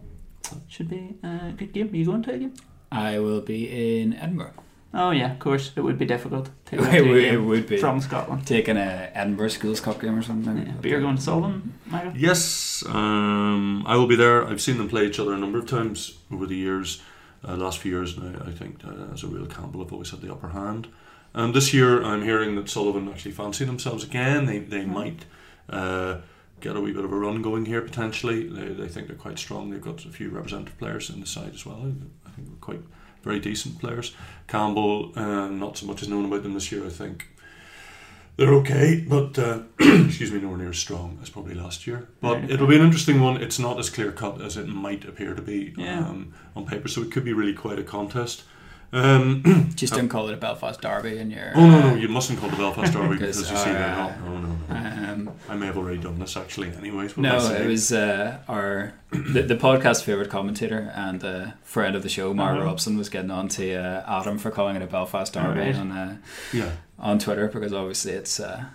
[0.68, 1.92] Should be a good game.
[1.92, 2.54] Are you going to a game?
[2.92, 4.54] I will be in Edinburgh.
[4.98, 7.78] Oh yeah, of course it would be difficult to It would- it would be.
[7.78, 8.48] from Scotland.
[8.48, 10.58] Taking a Edinburgh Schools Cup game or something.
[10.58, 12.14] Yeah, but you're going to Sullivan, Michael.
[12.16, 14.48] Yes, um, I will be there.
[14.48, 17.02] I've seen them play each other a number of times over the years,
[17.48, 18.42] uh, last few years now.
[18.46, 20.88] I think uh, as a real Campbell have always had the upper hand.
[21.34, 24.46] Um, this year, I'm hearing that Sullivan actually fancy themselves again.
[24.46, 25.26] They they might
[25.70, 26.20] uh,
[26.62, 28.48] get a wee bit of a run going here potentially.
[28.48, 29.70] They, they think they're quite strong.
[29.72, 31.80] They've got a few representative players in the side as well.
[32.26, 32.82] I think they're quite
[33.26, 34.16] very decent players.
[34.48, 36.86] Campbell, uh, not so much is known about them this year.
[36.86, 37.28] I think
[38.38, 42.08] they're okay, but uh, excuse me, nowhere near as strong as probably last year.
[42.22, 43.42] But it'll be an interesting one.
[43.42, 46.00] It's not as clear cut as it might appear to be Yeah.
[46.08, 48.44] um, on paper, so it could be really quite a contest.
[48.96, 51.52] Um, Just don't call it a Belfast derby in your.
[51.56, 53.96] oh no, no, you mustn't call the Belfast Derby Because, because you see they're uh,
[53.98, 54.22] not.
[54.26, 54.76] No, no, no.
[54.76, 56.70] Um, I may have already done this actually.
[56.76, 57.64] Anyways, no, am I saying?
[57.64, 62.34] it was uh, our the, the podcast favorite commentator and uh, friend of the show,
[62.34, 62.66] Mark Uh-huh.
[62.66, 65.76] Robson, was getting on to uh, Adam for calling it a Belfast derby Alright.
[65.76, 66.18] on uh,
[66.54, 66.72] yeah.
[66.98, 68.66] on Twitter because obviously it's uh,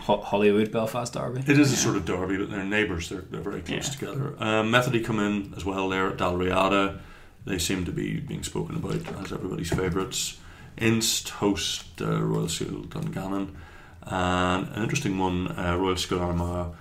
[0.00, 1.40] Holywood Belfast derby.
[1.46, 3.08] It is a sort of derby, but they're neighbours.
[3.08, 3.98] They're, they're very close Yeah.
[4.10, 4.34] together.
[4.38, 6.98] Um, Methody come in as well there at Dalriada.
[7.44, 10.38] They seem to be being spoken about as everybody's favourites.
[10.76, 13.56] Inst host uh, Royal School Dungannon.
[14.02, 16.74] And an interesting one, uh, Royal School Armagh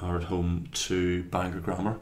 [0.00, 1.98] are at home to Bangor Grammar.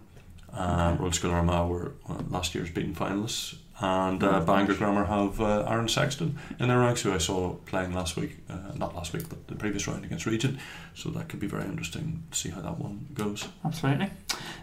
[0.52, 5.40] Um, Royal School Armagh were uh, last year's beaten finalists and uh, Bangor Grammar have
[5.40, 9.12] uh, Aaron Sexton in their ranks, who I saw playing last week, uh, not last
[9.12, 10.58] week, but the previous round against Regent.
[10.94, 13.48] So that could be very interesting to see how that one goes.
[13.64, 14.10] Absolutely.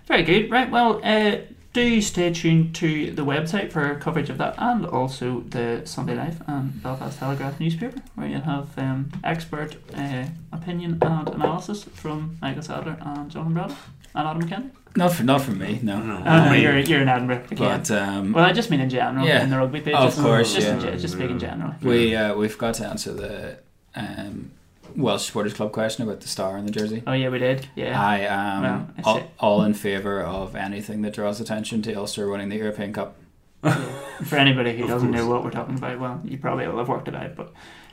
[0.06, 0.50] Very good.
[0.50, 1.38] Right, well, uh,
[1.80, 6.42] do stay tuned to the website for coverage of that and also the Sunday Life
[6.48, 12.64] and Belfast Telegraph newspaper, where you'll have um, expert uh, opinion and analysis from Michael
[12.64, 13.76] Sadlier and Jonathan Bradley
[14.16, 14.72] and Adam McKenna.
[14.96, 16.02] Not for not for me, no.
[16.02, 16.16] No.
[16.18, 17.80] Uh, you're, you're in Edinburgh again.
[17.80, 19.44] But um, well, I just mean in general, Yeah.
[19.44, 19.94] in the rugby page.
[19.94, 20.96] Of just, course, just, yeah.
[20.96, 21.76] ge- just speaking generally.
[21.82, 23.58] we uh, we've got to answer the
[23.96, 24.52] um,
[24.96, 27.04] Welsh Supporters Club question about the star in the jersey.
[27.06, 27.68] Oh, yeah, we did.
[27.76, 28.00] Yeah.
[28.02, 32.50] I am Well, all, all in favour of anything that draws attention to Ulster winning
[32.50, 33.16] the European Cup.
[34.24, 37.08] For anybody who doesn't know what we're talking about, well, you probably will have worked
[37.08, 37.48] it out, but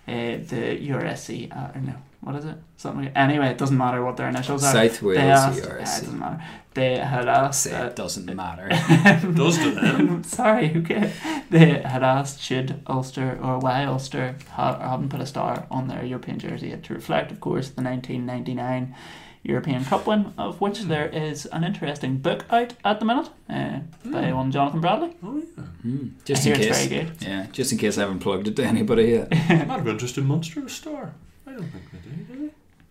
[0.08, 1.94] uh, the URSC, uh, no,
[2.26, 2.56] what is it?
[2.76, 4.72] Something like, anyway, it doesn't matter what their initials are.
[4.72, 5.68] South Wales they asked, URSC.
[5.68, 6.44] yeah, it doesn't matter.
[6.74, 7.62] They had asked.
[7.62, 8.68] Say uh, it doesn't matter.
[9.34, 10.22] Does to them.
[10.38, 11.12] Sorry, okay.
[11.50, 16.04] They had asked should Ulster or why Ulster ha- haven't put a star on their
[16.04, 18.94] European jersey yet to reflect, of course, the 1999
[19.44, 23.78] European Cup win, of which there is an interesting book out at the minute uh,
[24.04, 25.16] by one Jonathan Bradley.
[25.22, 26.86] Oh yeah, Hmm, I Just hear in it's case.
[26.88, 27.22] very good.
[27.22, 29.30] Yeah, just in case I haven't plugged it to anybody yet.
[29.68, 31.14] might have interest in Munster a star.
[31.46, 32.34] I don't think they do.
[32.34, 32.50] do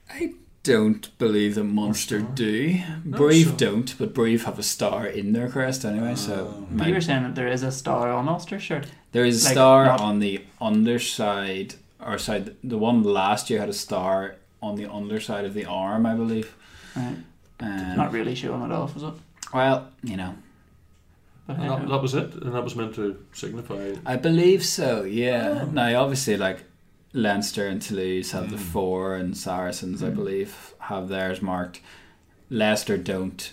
[0.10, 0.34] I
[0.64, 2.32] don't believe that Munster star?
[2.34, 2.80] do.
[3.04, 6.16] No, Brive so- don't, but Brive have a star in their crest anyway.
[6.16, 6.86] So Oh.
[6.86, 8.88] You were saying that there is a star on Ulster shirt.
[9.12, 12.56] there is a like, star not- on the underside, or side.
[12.64, 16.56] The one last year had a star on the underside of the arm, I believe.
[16.96, 17.18] Right.
[17.60, 19.14] Um, Not really showing it off, is it?
[19.54, 20.34] Well, you know,
[21.48, 23.94] But And that, that was it, and that was meant to signify.
[24.06, 25.04] I believe so.
[25.04, 25.62] Yeah.
[25.64, 25.72] Oh.
[25.72, 26.64] Now, obviously, like
[27.16, 28.72] Leinster and Toulouse have the Mm.
[28.74, 30.16] four, and Saracens, I Mm.
[30.16, 31.80] believe, have theirs marked.
[32.50, 33.52] Leicester don't,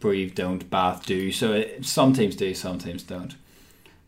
[0.00, 1.30] Brive don't, Bath do.
[1.30, 3.36] So it, some teams do, some teams don't.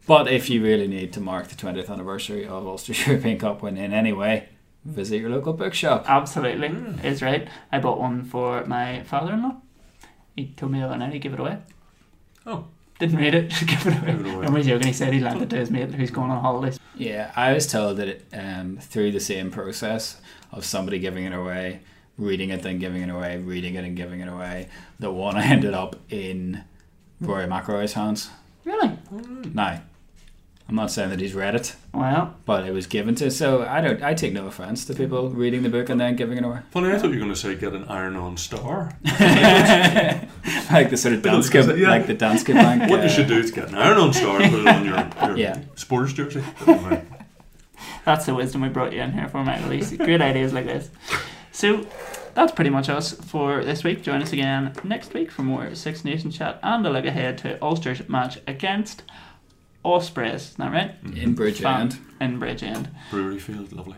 [0.06, 3.76] But if you really need to mark the 20th anniversary of Ulster European Cup win
[3.76, 4.48] in any way,
[4.84, 6.04] visit your local bookshop.
[6.08, 7.04] absolutely Mm.
[7.04, 7.48] is right.
[7.70, 9.56] I bought one for my father-in-law.
[10.36, 11.58] He told me the other night he'd give it away.
[12.46, 12.64] Oh.
[13.00, 14.06] Didn't read it, just give it away.
[14.06, 14.46] Give it away.
[14.46, 14.86] I'm only joking.
[14.86, 16.78] He said he lent it to his mate who's going on holidays.
[16.94, 20.20] Yeah, I was told that it, um, through the same process
[20.52, 21.80] of somebody giving it away,
[22.18, 25.44] reading it, then giving it away, reading it, and giving it away, the one I
[25.50, 26.62] ended up in
[27.20, 28.30] Rory McIlroy's hands.
[28.64, 28.98] Really?
[29.54, 29.82] Now,
[30.70, 33.28] I'm not saying that he's read it, Well, but it was given to.
[33.32, 34.00] So I don't.
[34.04, 36.60] I take no offense to people reading the book and then giving it away.
[36.70, 38.96] Funny, I thought you were going to say get an iron-on star.
[39.04, 41.88] like the sort of Because- Danske, yeah.
[41.90, 42.88] like the Danske Bank.
[42.88, 45.08] What uh, you should do is get an iron-on star and put it on your,
[45.28, 45.58] your Yeah.
[45.74, 46.44] sports jersey.
[48.04, 49.76] That's the wisdom we brought you in here for, Michael.
[49.96, 50.88] Great ideas like this.
[51.50, 51.84] So,
[52.34, 54.02] that's pretty much us for this week.
[54.02, 57.58] Join us again next week for more Six Nations chat and a look ahead to
[57.62, 59.02] Ulster's match against
[59.84, 60.34] Ospreys.
[60.50, 60.94] Is that right?
[61.16, 61.98] in Bridgend.
[62.20, 62.88] In Bridgend.
[63.10, 63.96] Brewery Field, lovely.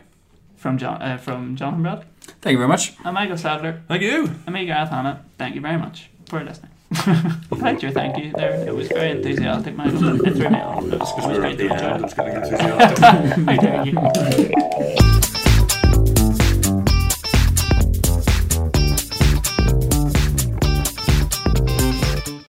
[0.57, 2.05] From John, uh, from Jonathan Brad.
[2.41, 2.95] Thank you very much.
[3.05, 3.83] I'm Michael Sadlier.
[3.89, 4.31] Thank you.
[4.47, 5.25] I'm me, Gareth Hanna.
[5.39, 6.71] Thank you very much for listening.
[6.95, 8.33] Thank you, thank you.
[8.33, 10.21] There, it was very enthusiastic, Michael.
[10.27, 10.85] It threw me off.
[10.85, 12.05] It was, Because we were at great the to end, enjoy.
[12.05, 12.99] it's getting enthusiastic.
[13.47, 15.32] How dare you?